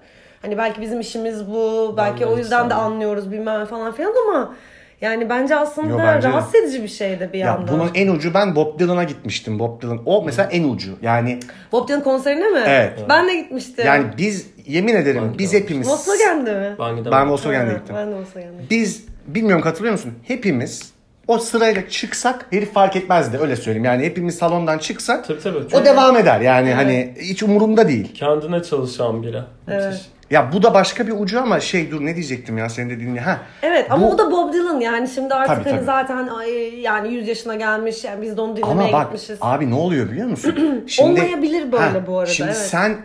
[0.43, 1.95] Hani belki bizim işimiz bu.
[1.97, 4.55] Belki de o yüzden de anlıyoruz bilmem falan filan ama
[5.01, 6.33] yani bence aslında Yo, bence de.
[6.33, 7.69] rahatsız edici bir şey de bir ya yandan.
[7.69, 9.59] bunun en ucu ben Bob Dylan'a gitmiştim.
[9.59, 10.91] Bob Dylan o mesela en ucu.
[11.03, 11.39] Yani
[11.73, 12.61] Bob Dylan konserine mi?
[12.67, 12.93] Evet.
[13.09, 13.87] Ben de gitmiştim.
[13.87, 16.77] yani biz yemin ederim Ben de biz hepimiz Volkswagen'de mi?
[16.79, 17.13] Ben gidemedim.
[17.13, 17.95] ben Volkswagen'de Ha, gittim.
[17.99, 18.63] Ben de Volkswagen'de.
[18.71, 20.13] Biz bilmiyorum katılıyor musun?
[20.23, 20.93] Hepimiz
[21.29, 23.85] o sırayla çıksak herif fark etmezdi öyle söyleyeyim.
[23.85, 25.77] Yani hepimiz salondan çıksak Tabii tabii.
[25.77, 26.41] o devam eder.
[26.41, 28.15] Yani hani hiç umurumda değil.
[28.15, 29.41] kendine çalışan biri.
[29.67, 30.01] Müthiş.
[30.31, 33.39] Ya bu da başka bir ucu ama şey dur ne diyecektim ya senin dediğin ha.
[33.63, 35.85] Evet ama Bu- o da Bob Dylan yani şimdi artık Tabii, hani tabii.
[35.87, 39.39] zaten ay, yani 100 yaşına gelmiş yani biz de onu dinlemeye Ama bak gitmişiz.
[39.41, 40.85] abi ne oluyor biliyor musun?
[41.01, 42.61] Olmayabilir böyle bu arada, Şimdi evet.
[42.61, 42.97] sen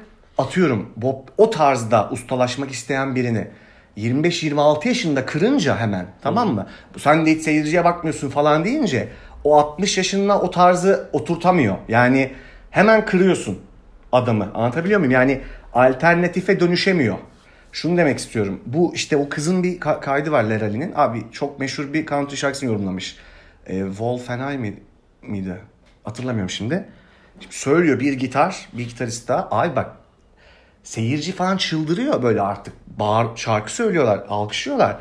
[0.42, 3.48] atıyorum Bob o tarzda ustalaşmak isteyen birini
[3.98, 6.68] 25-26 yaşında kırınca hemen tamam mı?
[6.98, 9.08] Sen de hiç seyirciye bakmıyorsun falan deyince
[9.44, 11.76] o 60 yaşında o tarzı oturtamıyor.
[11.88, 12.32] Yani
[12.72, 13.60] hemen kırıyorsun
[14.12, 14.52] adamı.
[14.54, 15.12] Anlatabiliyor muyum?
[15.12, 15.42] Yani
[15.74, 17.18] alternatife dönüşemiyor.
[17.72, 18.60] Şunu demek istiyorum.
[18.66, 20.92] Bu işte o kızın bir ka- kaydı var Lerali'nin.
[20.96, 23.18] Abi çok meşhur bir country şarkısını yorumlamış.
[23.68, 24.74] E, Wolf and I mi,
[25.22, 25.58] miydi?
[26.04, 26.86] Hatırlamıyorum şimdi.
[27.40, 29.50] Şimdi söylüyor bir gitar, bir gitarist daha.
[29.50, 30.01] Ay bak
[30.84, 32.74] seyirci falan çıldırıyor böyle artık.
[33.00, 34.96] Bağır, şarkı söylüyorlar, alkışlıyorlar.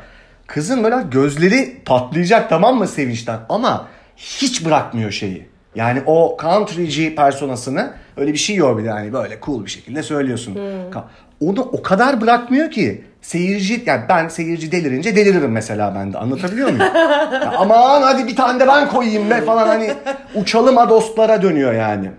[0.47, 5.49] Kızın böyle gözleri patlayacak tamam mı sevinçten ama hiç bırakmıyor şeyi.
[5.75, 10.03] Yani o countryci personasını öyle bir şey yok bir de hani böyle cool bir şekilde
[10.03, 10.55] söylüyorsun.
[10.91, 11.03] Ka-
[11.41, 16.69] Onu o kadar bırakmıyor ki seyirci yani ben seyirci delirince deliririm mesela ben de anlatabiliyor
[16.69, 16.85] muyum?
[17.33, 19.93] Ya aman hadi bir tane de ben koyayım be falan hani
[20.35, 22.11] uçalım ha dostlara dönüyor yani.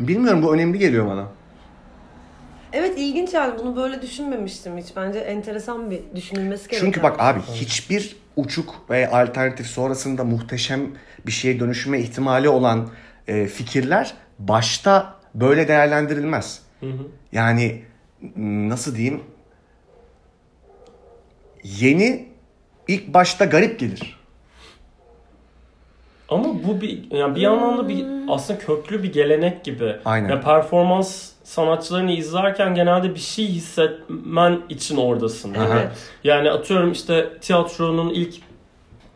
[0.00, 1.24] Bilmiyorum bu önemli geliyor bana.
[2.72, 4.86] Evet ilginç yani bunu böyle düşünmemiştim hiç.
[4.96, 6.86] Bence enteresan bir düşünülmesi gereken.
[6.86, 7.28] Çünkü bak şey.
[7.28, 10.80] abi hiçbir uçuk ve alternatif sonrasında muhteşem
[11.26, 12.88] bir şeye dönüşme ihtimali olan
[13.28, 16.62] e, fikirler başta böyle değerlendirilmez.
[17.32, 17.82] Yani
[18.34, 19.20] m, nasıl diyeyim?
[21.64, 22.28] Yeni
[22.88, 24.17] ilk başta garip gelir.
[26.28, 29.96] Ama bu bir yani bir yandan da bir aslında köklü bir gelenek gibi.
[30.04, 30.28] Aynen.
[30.28, 35.54] Ya performans sanatçılarını izlerken genelde bir şey hissetmen için oradasın.
[35.54, 35.90] değil mi?
[36.24, 38.34] Yani atıyorum işte tiyatronun ilk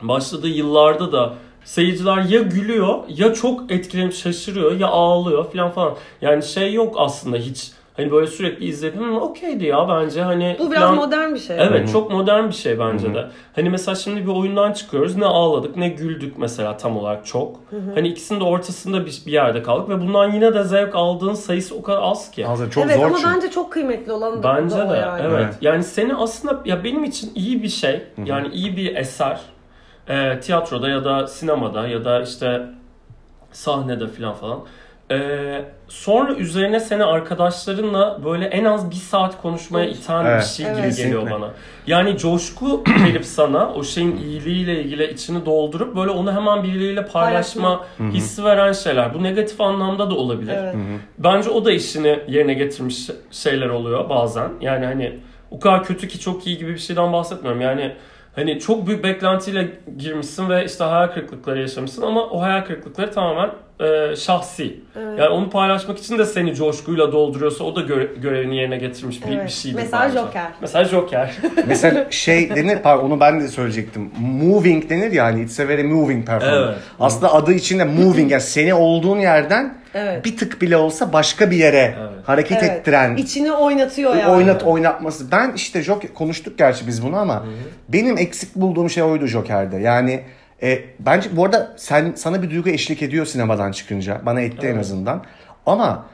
[0.03, 1.35] başladığı yıllarda da
[1.65, 5.95] seyirciler ya gülüyor ya çok etkilenip şaşırıyor ya ağlıyor falan falan.
[6.21, 7.71] Yani şey yok aslında hiç.
[7.97, 11.57] Hani böyle sürekli izleyip "Hı, okeydi ya bence hani Bu biraz falan." modern bir şey.
[11.61, 13.27] Evet çok modern bir şey bence de.
[13.55, 15.17] Hani mesela şimdi bir oyundan çıkıyoruz.
[15.17, 17.61] Ne ağladık ne güldük mesela tam olarak çok.
[17.95, 21.77] Hani ikisinin de ortasında bir, bir yerde kaldık ve bundan yine de zevk aldığın sayısı
[21.77, 22.47] o kadar az ki.
[22.47, 23.35] Aslında çok evet zor ama çünkü.
[23.35, 25.23] bence çok kıymetli olan da Bence da o de yani.
[25.27, 25.41] evet.
[25.45, 25.55] Evet.
[25.61, 29.41] Yani seni aslında ya benim için iyi bir şey yani iyi bir eser
[30.09, 32.63] e, tiyatroda ya da sinemada ya da işte
[33.53, 34.59] sahnede falan falan.
[35.13, 40.41] E, sonra üzerine seni arkadaşlarınla böyle en az bir saat konuşmaya iten Evet.
[40.41, 40.97] bir şey gibi Evet.
[40.97, 41.51] geliyor bana.
[41.87, 47.85] Yani coşku verip sana o şeyin iyiliğiyle ilgili içini doldurup böyle onu hemen birileriyle paylaşma
[48.13, 49.15] hissi veren şeyler.
[49.15, 50.55] Bu negatif anlamda da olabilir.
[50.59, 50.75] Evet.
[51.19, 54.49] Bence o da işini yerine getirmiş şeyler oluyor bazen.
[54.61, 55.19] Yani hani
[55.51, 57.61] o kadar kötü ki çok iyi gibi bir şeyden bahsetmiyorum.
[57.61, 57.93] Yani
[58.35, 63.51] hani çok büyük beklentiyle girmişsin ve işte hayal kırıklıkları yaşamışsın ama o hayal kırıklıkları tamamen
[63.81, 64.81] e, şahsi.
[64.97, 69.33] Yani onu paylaşmak için de seni coşkuyla dolduruyorsa o da göre- görevini yerine getirmiş bir,
[69.37, 69.47] Evet.
[69.47, 70.19] bir şeydir Mesela bence.
[70.19, 70.47] Joker.
[70.61, 71.35] Mesela Joker.
[71.67, 74.11] Mesela şey denir, pardon onu ben de söyleyecektim.
[74.21, 76.67] Moving denir ya hani it's a very moving performance.
[76.67, 76.77] Evet.
[77.01, 80.25] Aslında adı içinde moving yani seni olduğun yerden Evet.
[80.25, 82.11] bir tık bile olsa başka bir yere Evet.
[82.25, 82.71] hareket Evet.
[82.73, 84.33] ettiren İçini oynatıyor yani.
[84.33, 85.31] oynat oynatması.
[85.33, 87.45] Ben işte Joker konuştuk gerçi biz bunu ama
[87.89, 89.77] benim eksik bulduğum şey oydu Joker'de.
[89.77, 90.21] Yani
[90.63, 94.21] e, bence bu arada sen sana bir duygu eşlik ediyor sinemadan çıkınca.
[94.27, 95.25] Bana etti en azından.
[95.67, 96.07] Ama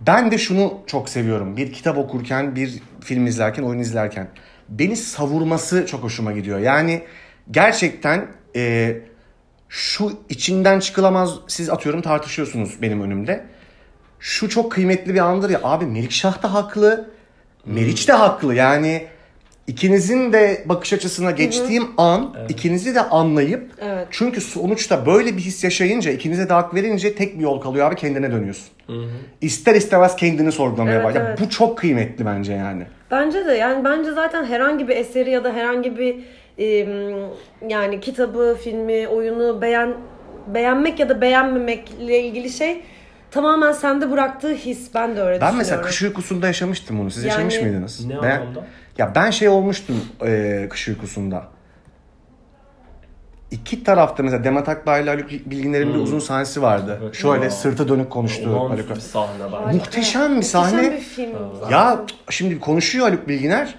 [0.00, 1.56] ben de şunu çok seviyorum.
[1.56, 4.28] Bir kitap okurken, bir film izlerken, oyun izlerken.
[4.68, 6.58] Beni savurması çok hoşuma gidiyor.
[6.58, 7.02] Yani
[7.50, 8.26] gerçekten
[8.56, 8.96] e,
[9.68, 13.46] şu içinden çıkılamaz siz atıyorum tartışıyorsunuz benim önümde.
[14.20, 15.60] Şu çok kıymetli bir andır ya.
[15.62, 17.10] Abi Melikşah da haklı.
[17.66, 18.54] Meriç de haklı.
[18.54, 19.06] Yani
[19.66, 24.06] ikinizin de bakış açısına geçtiğim an ikinizi de anlayıp Evet.
[24.10, 27.96] çünkü sonuçta böyle bir his yaşayınca ikinize de hak verince tek bir yol kalıyor abi
[27.96, 28.68] kendine dönüyorsun.
[29.40, 31.26] İster istemez kendini sorgulamaya Evet, başlıyor.
[31.28, 31.40] evet.
[31.40, 32.82] Bu çok kıymetli bence yani.
[33.10, 36.16] Bence de yani bence zaten herhangi bir eseri ya da herhangi bir
[36.58, 36.66] e,
[37.68, 39.94] yani kitabı, filmi, oyunu beğen
[40.54, 42.80] beğenmek ya da beğenmemekle ilgili şey
[43.30, 44.94] tamamen sende bıraktığı his.
[44.94, 45.58] Ben de öyle Ben düşünüyorum.
[45.58, 47.10] mesela kış uykusunda yaşamıştım bunu.
[47.10, 48.06] Siz Yani- yaşamış mıydınız?
[48.06, 48.64] Ne Ben- anlamda?
[48.98, 51.42] Ya ben şey olmuştum e, kış uykusunda.
[53.50, 56.98] İki tarafta mesela Demet Akbağ ile Haluk Bilginer'in bir uzun sahnesi vardı.
[57.02, 57.14] Evet.
[57.14, 57.50] Şöyle Ya.
[57.50, 58.96] sırtı dönük konuştuğu Olağanüstü Haluk.
[58.96, 59.56] bir sahne bence.
[59.56, 59.72] Harika.
[59.72, 60.76] Muhteşem bir sahne.
[60.76, 61.30] Muhteşem bir film.
[61.70, 63.74] Ya şimdi konuşuyor Haluk Bilginer.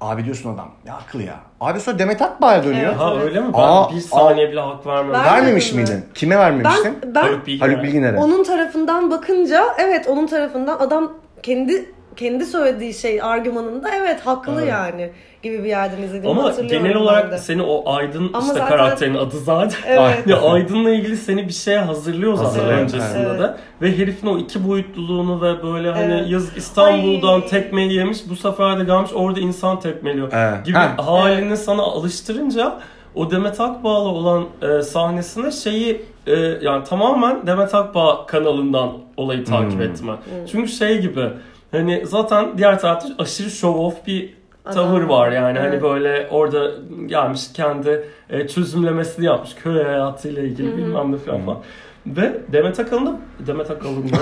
[0.00, 0.70] Abi diyorsun adam.
[0.86, 1.34] Ya haklı ya.
[1.60, 2.90] Abi sonra Demet Akbağ'a dönüyor.
[2.90, 3.00] Evet.
[3.00, 3.46] Ha öyle mi?
[3.54, 5.12] Ben Aa, bir saniye bile hak vermedim.
[5.14, 5.76] Ben- Vermemiş mi?
[5.76, 6.04] miydin?
[6.14, 6.98] Kime vermemiştin?
[7.02, 7.68] Ben, ben Haluk Bilginer.
[7.68, 8.16] Haluk Bilginer'e.
[8.18, 11.12] onun tarafından bakınca evet onun tarafından adam
[11.42, 14.68] kendi kendi söylediği şey argümanında evet haklı Evet.
[14.68, 15.10] yani
[15.42, 17.38] gibi bir yerden izlediğimi Ama genel olarak de.
[17.38, 19.78] seni o Aydın Ama işte zaten- karakterin adı zaten.
[19.86, 20.26] Evet.
[20.26, 23.40] Ya Aydın'la ilgili seni bir şeye hazırlıyor zaten Hazırlıyor, öncesinde evet.
[23.40, 23.54] de.
[23.82, 26.30] Ve herifin o iki boyutluluğunu ve böyle hani Evet.
[26.30, 27.46] yazık İstanbul'dan Ay.
[27.46, 30.66] tekmeyi yemiş bu sefer de gelmiş orada insan tekmeliyor Evet.
[30.66, 30.94] gibi Ha.
[30.96, 32.78] halini sana alıştırınca
[33.14, 39.72] o Demet Akbağ'la olan e, sahnesinde şeyi e, yani tamamen Demet Akbağ kanalından olayı takip
[39.72, 39.82] Hmm.
[39.82, 40.46] ettim ben.
[40.46, 41.28] Çünkü şey gibi
[41.76, 45.08] hani zaten diğer tarafta aşırı show off bir tavır Adam.
[45.08, 45.82] var yani hani Evet.
[45.82, 46.70] böyle orada
[47.06, 51.58] gelmiş kendi e, çözümlemesini yapmış köy hayatıyla ilgili bilmem ne falan falan.
[52.06, 53.16] Ve Demet Akalın da
[53.46, 54.16] Demet Akalın da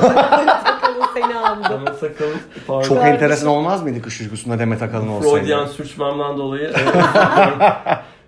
[1.15, 1.61] seni aldı.
[1.71, 2.37] Demet Akalın
[2.67, 2.83] pardon.
[2.89, 5.35] Çok enteresan olmaz mıydı kış uykusunda Demet Akalın olsaydı?
[5.37, 6.73] Freudian sürçmemden dolayı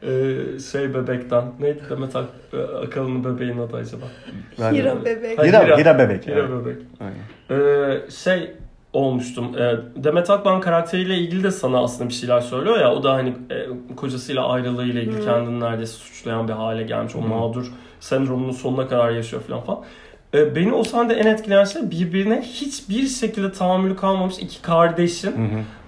[0.02, 2.56] e, e, şey bebekten neydi Demet Ak- e,
[2.86, 4.06] Akalın'ın bebeğin adı acaba?
[4.72, 5.38] Hira bebek.
[5.38, 6.26] Ha, Hira, Hira bebek.
[6.26, 6.50] Hira evet.
[6.64, 6.76] bebek.
[7.00, 7.60] Aynen.
[7.62, 8.50] Ee, şey
[8.96, 9.58] olmuştum.
[9.58, 12.94] Ee, Demet Akbağ'ın karakteriyle ilgili de sana aslında bir şeyler söylüyor ya.
[12.94, 13.66] O da hani e,
[13.96, 17.16] kocasıyla ayrılığıyla ilgili kendini neredeyse suçlayan bir hale gelmiş.
[17.16, 19.80] O mağdur sendromunun sonuna kadar yaşıyor falan falan.
[20.34, 25.34] Ee, beni o sahnede en etkileyen şey birbirine hiçbir şekilde tahammülü kalmamış iki kardeşin.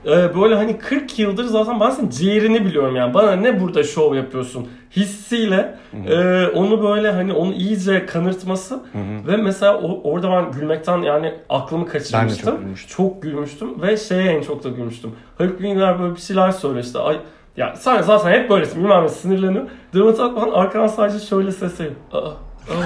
[0.06, 3.14] Ee, böyle hani 40 yıldır zaten ben senin ciğerini biliyorum yani.
[3.14, 5.78] Bana ne burada şov yapıyorsun hissiyle
[6.08, 8.80] e, onu böyle hani onu iyice kanırtması
[9.26, 12.44] ve mesela o, orada ben gülmekten yani aklımı kaçırmıştım.
[12.54, 12.96] çok gülmüştüm.
[12.96, 15.12] Çok gülmüştüm ve şeye en çok da gülmüştüm.
[15.38, 16.98] Haluk Bilginer böyle bir şeyler söylüyor işte.
[16.98, 17.16] Ay,
[17.56, 19.64] ya sen zaten hep böylesin bilmem ne sinirleniyor.
[19.94, 21.90] Demet Akbağ'ın arkadan sadece şöyle sesi.
[22.12, 22.30] Aa.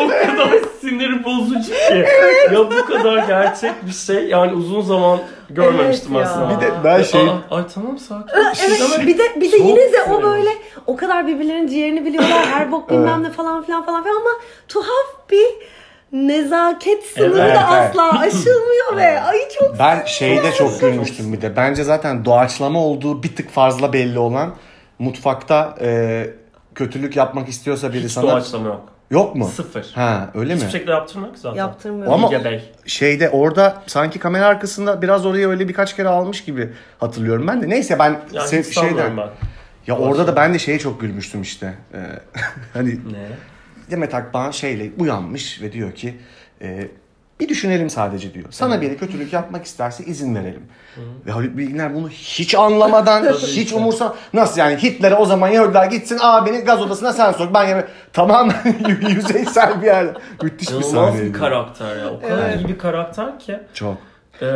[0.00, 0.50] o kadar
[0.80, 2.04] sinir bozucu ki.
[2.52, 5.18] ya bu kadar gerçek bir şey yani uzun zaman
[5.50, 6.32] görmemiştim Evet ya.
[6.32, 6.56] aslında.
[6.56, 7.28] Bir de ben şey...
[7.28, 8.34] Aa, ay tamam sakin.
[8.36, 10.50] Evet bir de bir de Çok yine de o böyle
[10.86, 14.30] o kadar birbirlerinin ciğerini biliyorlar her bok bilmem ne falan filan falan filan ama
[14.68, 15.46] tuhaf bir
[16.12, 17.90] nezaket sınırı Evet, da evet.
[17.90, 21.56] asla aşılmıyor ve ay çok Ben şeyde çok gülmüştüm bir de.
[21.56, 24.54] Bence zaten doğaçlama olduğu bir tık fazla belli olan
[24.98, 26.26] mutfakta e,
[26.74, 28.30] kötülük yapmak istiyorsa biri Hiç sana...
[28.30, 28.80] doğaçlama yok.
[29.14, 29.48] Yok mu?
[29.48, 29.86] Sıfır.
[29.94, 30.60] Ha öyle mi?
[30.60, 31.56] Hiçbir şekilde yaptırmıyor ki zaten.
[31.58, 32.12] yaptırmıyor.
[32.12, 32.72] Ama- Bilge Bey.
[32.86, 37.68] Şeyde orada sanki kamera arkasında biraz oraya öyle birkaç kere almış gibi hatırlıyorum ben de.
[37.68, 39.16] Neyse ben Yani se- şeyden...
[39.16, 39.28] ben.
[39.86, 41.74] Ya orada da ben de şeye çok gülmüştüm işte.
[41.94, 41.98] Ee,
[42.72, 43.28] hani Ne?
[43.90, 46.14] Demet Akbağ şeyle uyanmış ve diyor ki
[46.62, 46.88] e,
[47.40, 48.46] bir düşünelim sadece diyor.
[48.50, 50.62] Sana biri kötülük yapmak isterse izin verelim.
[51.26, 56.18] Ve Haluk Bilginer bunu hiç anlamadan, hiç umursa nasıl yani Hitler'e o zaman Yahudiler gitsin
[56.22, 58.56] aa beni gaz odasına sen sok ben yeme tamamen
[59.08, 60.06] yüzeysel bir yer.
[60.42, 61.26] Müthiş bir sahneydi.
[61.26, 62.10] bir karakter ya.
[62.10, 62.60] O kadar Evet.
[62.60, 63.60] iyi bir karakter ki.
[63.74, 63.96] Çok.
[64.42, 64.46] Ee,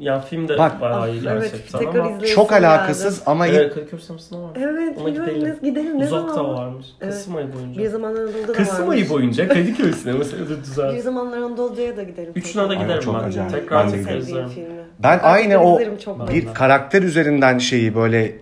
[0.00, 0.80] yani film de Bak.
[0.80, 2.20] bayağı iyi Evet, gerçekten tekrar ama.
[2.20, 2.66] Çok geldi.
[2.66, 4.50] alakasız ama Evet, Kadıköy sinemasında var.
[4.56, 5.56] Evet, Ona gidelim.
[5.62, 5.98] gidelim.
[5.98, 6.54] Ne, Uzakta zaman?
[6.54, 6.86] varmış.
[7.00, 7.12] Evet.
[7.12, 7.82] Kasım ayı boyunca.
[7.82, 8.96] Bir zamanlar Anadolu'da da Kasım varmış.
[8.96, 11.00] ayı boyunca Kadıköy sinemasında da Bir düzel.
[11.02, 12.32] zamanlar Anadolu'ya da giderim.
[12.36, 13.28] Üçüne de giderim çok ben.
[13.28, 13.50] acayip.
[13.52, 14.48] Tekrar Ben tekrar izlerim.
[14.98, 15.80] Ben aynı o
[16.30, 18.32] bir karakter üzerinden şeyi böyle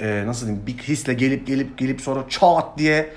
[0.00, 3.08] e, nasıl diyeyim bir hisle gelip gelip gelip sonra çat diye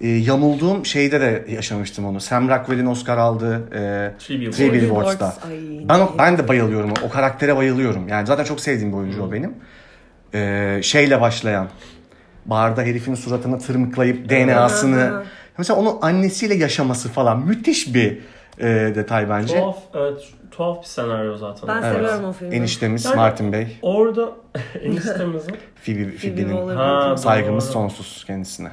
[0.00, 2.20] e, yamulduğum şeyde de yaşamıştım onu.
[2.20, 4.56] Sam Rockwell'in Oscar aldığı e, Three Billboards.
[4.56, 5.26] Three Billboards'ta.
[5.26, 6.90] Ay, Ben o, ben de bayılıyorum.
[7.06, 8.08] O karaktere bayılıyorum.
[8.08, 9.54] Yani zaten çok sevdiğim bir oyuncu o benim.
[10.34, 11.68] E, şeyle başlayan
[12.46, 15.22] barda herifin suratını tırmıklayıp DNA'sını
[15.58, 18.18] mesela onun annesiyle yaşaması falan müthiş bir
[18.58, 19.54] e, detay bence.
[19.60, 20.18] Tuhaf, evet,
[20.50, 21.68] tuhaf bir senaryo zaten.
[21.68, 21.94] Ben Evet.
[21.96, 22.54] seviyorum o filmi.
[22.54, 23.78] Eniştemiz Yani- Martin Bey.
[23.82, 24.28] Orada
[24.82, 27.72] eniştemizin Phoebe, Phoebe Phoebe'nin saygımız doğru.
[27.72, 28.68] sonsuz kendisine.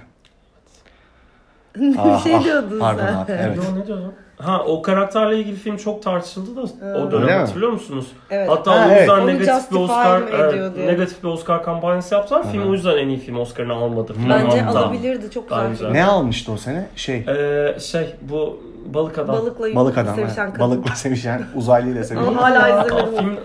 [1.78, 3.13] Bir Ah, şey ah, diyordun pardon sen.
[3.13, 3.57] abi, evet.
[3.57, 4.13] Yo, ne diyordun?
[4.38, 7.39] Ha o karakterle ilgili film çok tartışıldı da o dönem Öyle mi?
[7.39, 8.07] hatırlıyor musunuz?
[8.32, 8.49] Evet.
[8.49, 8.99] Hatta Ha, o evet.
[9.01, 10.88] yüzden Onu negatif bir Oscar mi evet, diye.
[10.88, 12.51] negatif bir Oscar kampanyası yaptılar.
[12.51, 14.13] Film o yüzden en iyi film Oscar'ını almadı.
[14.13, 14.80] falan Bence hatta.
[14.80, 15.32] alabilirdi.
[15.32, 15.93] Çok güzel Bence.
[15.93, 16.86] Ne almıştı o sene?
[16.95, 19.36] Şey, Ee, şey bu balık adam.
[19.36, 20.15] Balıkla balık adam.
[20.15, 20.53] sevişen evet.
[20.53, 20.71] kadın.
[20.71, 22.28] Balıkla sevişen, uzaylıyla sevişen.
[22.28, 23.17] Ama hala izlemedim.
[23.17, 23.38] film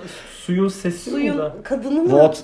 [0.45, 1.33] suyun sesi miydi?
[1.33, 2.09] Suyun kadını mı?
[2.11, 2.43] Water.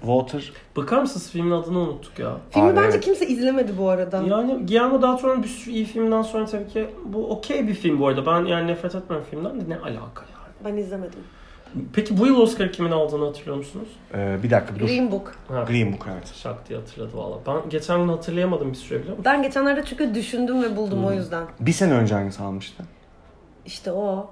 [0.00, 0.52] Water.
[0.76, 2.36] Bakar mısınız filmin adını unuttuk ya.
[2.50, 3.04] Filmi Abi, bence evet.
[3.04, 4.22] kimse izlemedi bu arada.
[4.22, 8.00] Yani Guillermo del Toro'nun bir sürü iyi filmden sonra tabii ki bu okey bir film
[8.00, 8.26] bu arada.
[8.26, 10.54] Ben yani nefret etmiyorum filmden de ne alaka yani.
[10.64, 11.20] Ben izlemedim.
[11.92, 13.88] Peki bu yıl Oscar kimin aldığını hatırlıyor musunuz?
[14.14, 14.86] Ee, bir dakika bir dur.
[14.86, 15.34] Green Book.
[15.48, 16.32] Ha, Green Book evet.
[16.34, 17.36] Şak diye hatırladı valla.
[17.46, 19.24] Ben geçen gün hatırlayamadım bir süre biliyor musun?
[19.24, 21.44] Ben geçenlerde çünkü düşündüm ve buldum o yüzden.
[21.60, 22.82] Bir sene önce hangisi almıştı?
[23.66, 24.30] İşte o.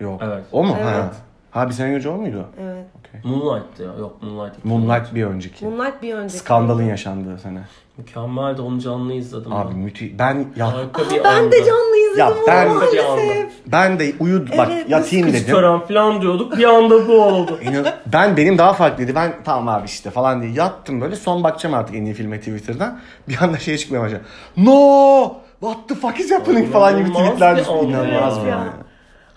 [0.00, 0.20] Yok.
[0.24, 0.44] Evet.
[0.52, 0.76] O mu?
[0.80, 0.94] Evet.
[0.94, 1.12] Ha.
[1.50, 2.46] Ha bir sene önce o muydu?
[2.62, 2.86] Evet.
[3.24, 3.88] Moonlight'tı ya.
[3.98, 4.64] Yok Moonlight.
[4.64, 5.64] Moonlight bir önceki.
[5.66, 6.38] Moonlight bir önceki.
[6.38, 7.58] Skandalın yaşandığı sene.
[7.98, 9.52] Mükemmeldi onu canlı izledim.
[9.52, 9.78] Abi ben.
[9.78, 10.18] müthiş.
[10.18, 11.52] Ben ya Harika bir Ben andı.
[11.52, 12.74] de canlı izledim Ya onu ben- anda.
[12.74, 13.50] maalesef.
[13.66, 15.54] ben de uyud bak Evet, yatayım Kız dedim.
[15.54, 16.58] tören falan diyorduk.
[16.58, 17.58] Bir anda bu oldu.
[17.62, 19.14] İnan- ben benim daha farklıydı.
[19.14, 21.16] Ben tamam abi işte falan diye yattım böyle.
[21.16, 22.98] Son bakacağım artık en iyi filme Twitter'dan.
[23.28, 24.22] Bir anda şey çıkmaya başladı.
[24.56, 25.32] No!
[25.60, 28.70] What the fuck is happening falan gibi tweetler İnanılmaz bir yani.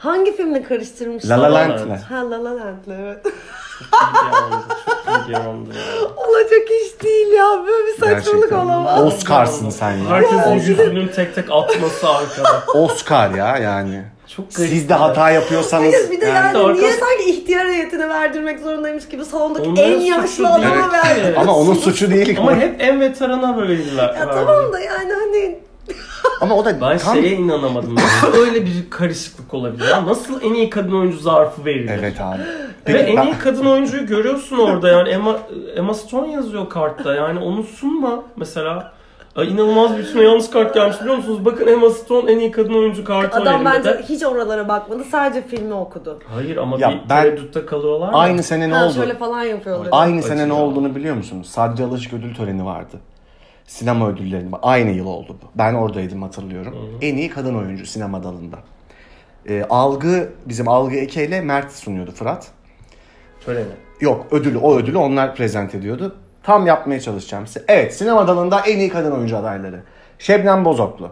[0.03, 1.37] Hangi filmle karıştırmışlar?
[1.37, 1.89] La La La La Land'le.
[1.89, 1.99] Land.
[2.09, 3.25] Ha La La Land'le evet.
[6.17, 7.45] Olacak iş değil ya.
[7.67, 8.59] Böyle bir saçmalık Gerçekten.
[8.65, 9.01] olamaz.
[9.01, 10.09] Oscar'sın sen ya.
[10.09, 12.63] Herkesin yüzünün tek tek atması arkada.
[12.73, 14.03] Oscar ya yani.
[14.27, 14.69] Çok garip.
[14.69, 19.07] Siz de hata yapıyorsanız Hayır bir de yani, Yani- niye sanki ihtiyar heyetine verdirmek zorundaymış
[19.07, 21.23] gibi salondaki Onların en yaşlı adama Evet.
[21.25, 21.37] verdi.
[21.39, 22.37] ama onun suçu değil.
[22.39, 24.03] Ama hep en veterana böyleler.
[24.15, 25.59] Ya tamam da yani hani
[26.43, 27.15] Ama o da Ben tam...
[27.15, 27.95] şeye inanamadım.
[27.95, 29.89] Nasıl öyle bir karışıklık olabilir?
[29.89, 30.05] Ya?
[30.05, 31.91] Nasıl en iyi kadın oyuncu zarfı verilir?
[31.99, 32.39] Evet abi.
[32.39, 32.45] Ve
[32.85, 35.37] Peki, en ben- iyi kadın oyuncuyu görüyorsun orada yani Emma,
[35.75, 38.91] Emma Stone yazıyor kartta yani onu sunma mesela.
[39.35, 41.45] Ay, inanılmaz bir üstüne yanlış kart gelmiş biliyor musunuz?
[41.45, 44.03] Bakın Emma Stone en iyi kadın oyuncu kartı adam bence de.
[44.09, 45.03] hiç oralara bakmadı.
[45.03, 46.19] Sadece filmi okudu.
[46.35, 48.13] Hayır ama Ya bir ben- tereddütte kalıyorlar ya.
[48.13, 48.93] Aynı sene ne ha oldu?
[48.93, 49.87] şöyle falan yapıyorlar.
[49.91, 51.47] Aynı Acı sene ne olduğunu biliyor musunuz?
[51.51, 52.97] Sadece Alışık ödül töreni vardı.
[53.73, 54.45] Sinema ödülleri.
[54.61, 55.45] Aynı yıl oldu bu.
[55.55, 56.75] Ben oradaydım hatırlıyorum.
[57.01, 58.57] En iyi kadın oyuncu sinema dalında.
[59.49, 62.51] Ee, algı, bizim Algı Eke ile Mert sunuyordu Fırat.
[63.45, 63.65] Töreni.
[64.01, 66.15] Yok ödülü, o ödülü onlar prezent ediyordu.
[66.43, 67.65] Tam yapmaya çalışacağım size.
[67.67, 69.83] Evet sinema dalında en iyi kadın oyuncu adayları.
[70.19, 71.11] Şebnem Bozoklu.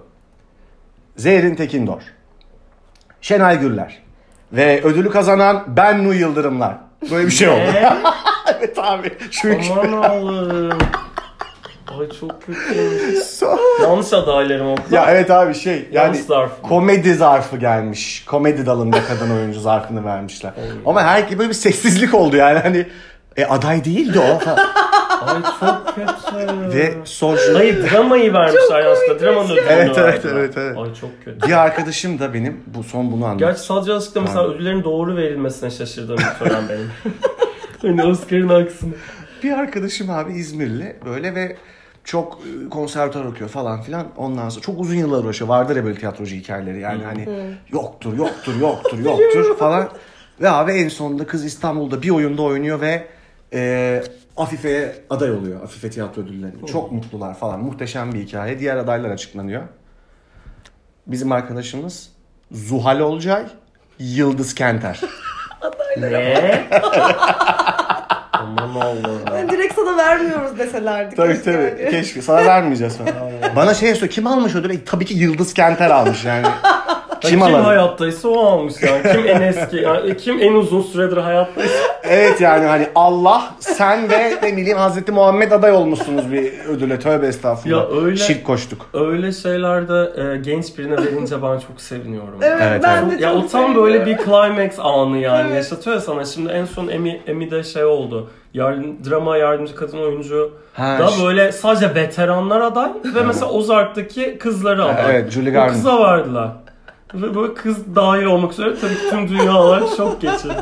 [1.18, 2.02] Zehrin Tekindor.
[3.22, 4.04] Şenay Gürler.
[4.54, 6.78] Ve ödülü kazanan Ben Nu Yıldırımlar.
[7.12, 7.72] Böyle bir şey oldu.
[8.60, 9.12] Evet abi.
[9.32, 9.72] Çünkü...
[9.72, 10.78] Aman Allah'ım.
[12.00, 12.60] Ay çok kötü.
[13.82, 14.94] Yanlış adaylarım okudum.
[14.94, 16.62] Ya evet abi şey yani zarf.
[16.62, 18.26] komedi zarfı gelmiş.
[18.26, 20.54] Komedi dalında kadın oyuncu zarfını vermişler.
[20.86, 22.88] Ama her böyle bir sessizlik oldu yani hani
[23.38, 24.40] e, aday değildi o.
[25.26, 26.78] Ay çok kötü.
[26.78, 29.20] Ve Soju Hayır dramayı vermişler yanlışlıkla.
[29.20, 30.78] Dramanın ödülünü Evet, evet, evet, evet.
[30.78, 31.48] Ay çok kötü.
[31.48, 33.46] bir arkadaşım da benim bu son bunu anlattı.
[33.46, 36.92] Gerçi sadece Alışık'ta mesela ödüllerin doğru verilmesine şaşırdığım bir tören benim.
[37.98, 38.94] hani Oscar'ın aksine.
[39.44, 41.58] Bir arkadaşım abi İzmirli böyle ve
[42.04, 44.08] çok e, konservatuar okuyor falan filan.
[44.18, 45.50] Ondan sonra çok uzun yıllar uğraşıyor.
[45.50, 47.28] Vardır ya böyle tiyatrocu hikayeleri yani hani
[47.72, 49.90] yoktur, yoktur, yoktur, yoktur falan.
[50.42, 53.08] Ve abi en sonunda kız İstanbul'da bir oyunda oynuyor ve
[53.54, 54.04] e,
[54.38, 55.64] Afife'ye aday oluyor.
[55.64, 56.66] Afife tiyatro ödüllerine.
[56.68, 57.60] Çok mutlular falan.
[57.60, 58.60] Muhteşem bir hikaye.
[58.60, 59.62] Diğer adaylar açıklanıyor.
[61.08, 62.10] Bizim arkadaşımız
[62.52, 63.46] Zuhal Olcay,
[64.00, 65.02] Yıldız Kenter.
[65.98, 66.70] Ne?
[68.58, 69.22] Aman Allah'ım.
[69.34, 71.16] Ben direkt sana vermiyoruz deselerdi.
[71.16, 71.82] Tabii keşke tabii.
[71.84, 71.92] yani.
[71.92, 72.22] Keşke.
[72.22, 73.14] Sana vermeyeceğiz falan.
[73.56, 74.74] Bana şey söyle kim almış ödülü?
[74.74, 76.46] E, Tabii ki Yıldız Kenter almış yani.
[77.22, 79.02] Kim, kim hayattaysa o almış yani.
[79.12, 81.74] Kim en eski, yani kim en uzun süredir hayattaysa.
[82.04, 87.00] Evet yani hani Allah sen ve ne bileyim Hazreti Muhammed aday olmuşsunuz bir ödüle.
[87.00, 87.92] Tövbe estağfurullah.
[87.92, 88.86] Ya öyle- Şirk koştuk.
[88.94, 92.40] Öyle şeylerde e, genç birine verince ben çok seviniyorum.
[92.42, 93.20] Evet, Evet, ben evet.
[93.20, 95.56] de Ya o tam böyle bir climax anı yani Evet.
[95.56, 96.26] yaşatıyor ya sana.
[96.26, 98.30] Şimdi en son Emmy, Emmy'de şey oldu.
[98.54, 104.38] Yardım, drama yardımcı kadın oyuncu Ha, da ş- böyle sadece veteranlar aday ve mesela Ozark'taki
[104.38, 105.06] kızları aday.
[105.16, 105.72] Evet, Julie O Garland.
[105.72, 106.48] kıza verdiler.
[107.14, 110.54] Ve böyle kız dahil olmak üzere tabii tüm dünyalar şok geçirdi.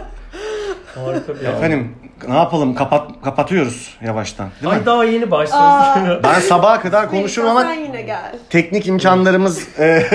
[0.95, 1.45] Harika bir.
[1.45, 1.95] Efendim
[2.27, 4.49] ne yapalım kapat kapatıyoruz yavaştan.
[4.61, 4.79] Değil mi?
[4.79, 6.23] Ay daha yeni başlıyoruz.
[6.23, 8.35] Ben sabaha kadar konuşurum ama Sen yine gel.
[8.49, 10.05] teknik imkanlarımız e,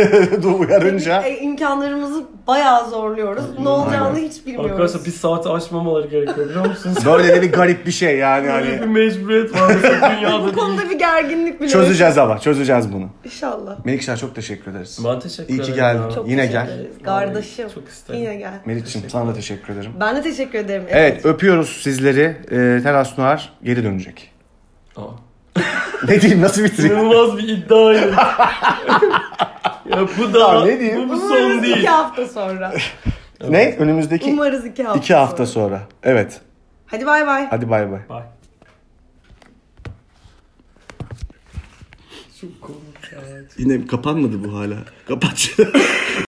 [0.58, 1.22] uyarınca.
[1.22, 3.44] E, imkanlarımızı bayağı zorluyoruz.
[3.58, 4.70] Ne olacağını hiç bilmiyoruz.
[4.70, 6.96] Arkadaşlar bir saati aşmamaları gerekiyor biliyor musunuz?
[7.06, 8.86] Böyle de bir garip bir şey yani Böyle bir hani.
[8.92, 10.52] mecburiyet var mesela Bu dünyada.
[10.52, 11.68] konuda bir gerginlik bile.
[11.68, 13.08] Çözeceğiz ama çözeceğiz bunu.
[13.24, 13.84] İnşallah.
[13.84, 14.98] Melikşah çok teşekkür ederiz.
[15.04, 16.14] Ben teşekkür İyi ki ederim geldin.
[16.14, 16.78] Çok Yine teşekkür gel.
[16.78, 16.96] ederiz.
[17.04, 17.68] Kardeşim.
[17.74, 18.20] Çok isterim.
[18.20, 18.52] Yine gel.
[18.64, 19.92] Melih'ciğim sana da teşekkür ederim.
[20.00, 20.84] Ben de teşekkür ederim.
[20.88, 22.36] Evet öpüyoruz sizleri.
[22.50, 24.30] Ee, Teras Noir geri dönecek.
[24.96, 25.02] Aa.
[26.08, 26.96] Ne diyeyim nasıl bitireyim?
[26.96, 28.10] İnanılmaz bir iddiaydı.
[29.90, 31.08] ya bu da ne diyeyim?
[31.08, 31.76] bu, bu son Umarız değil.
[31.76, 32.72] iki hafta sonra.
[33.48, 33.76] ne?
[33.78, 35.68] Önümüzdeki Umarız iki hafta iki hafta sonra.
[35.76, 35.82] sonra.
[36.02, 36.40] Evet.
[36.86, 37.46] Hadi bay bay.
[37.50, 38.00] Hadi bay bay.
[38.10, 38.22] Bye.
[42.40, 43.18] Çok komik ya.
[43.58, 44.76] Yine kapanmadı bu hala.
[45.08, 45.50] Kapat.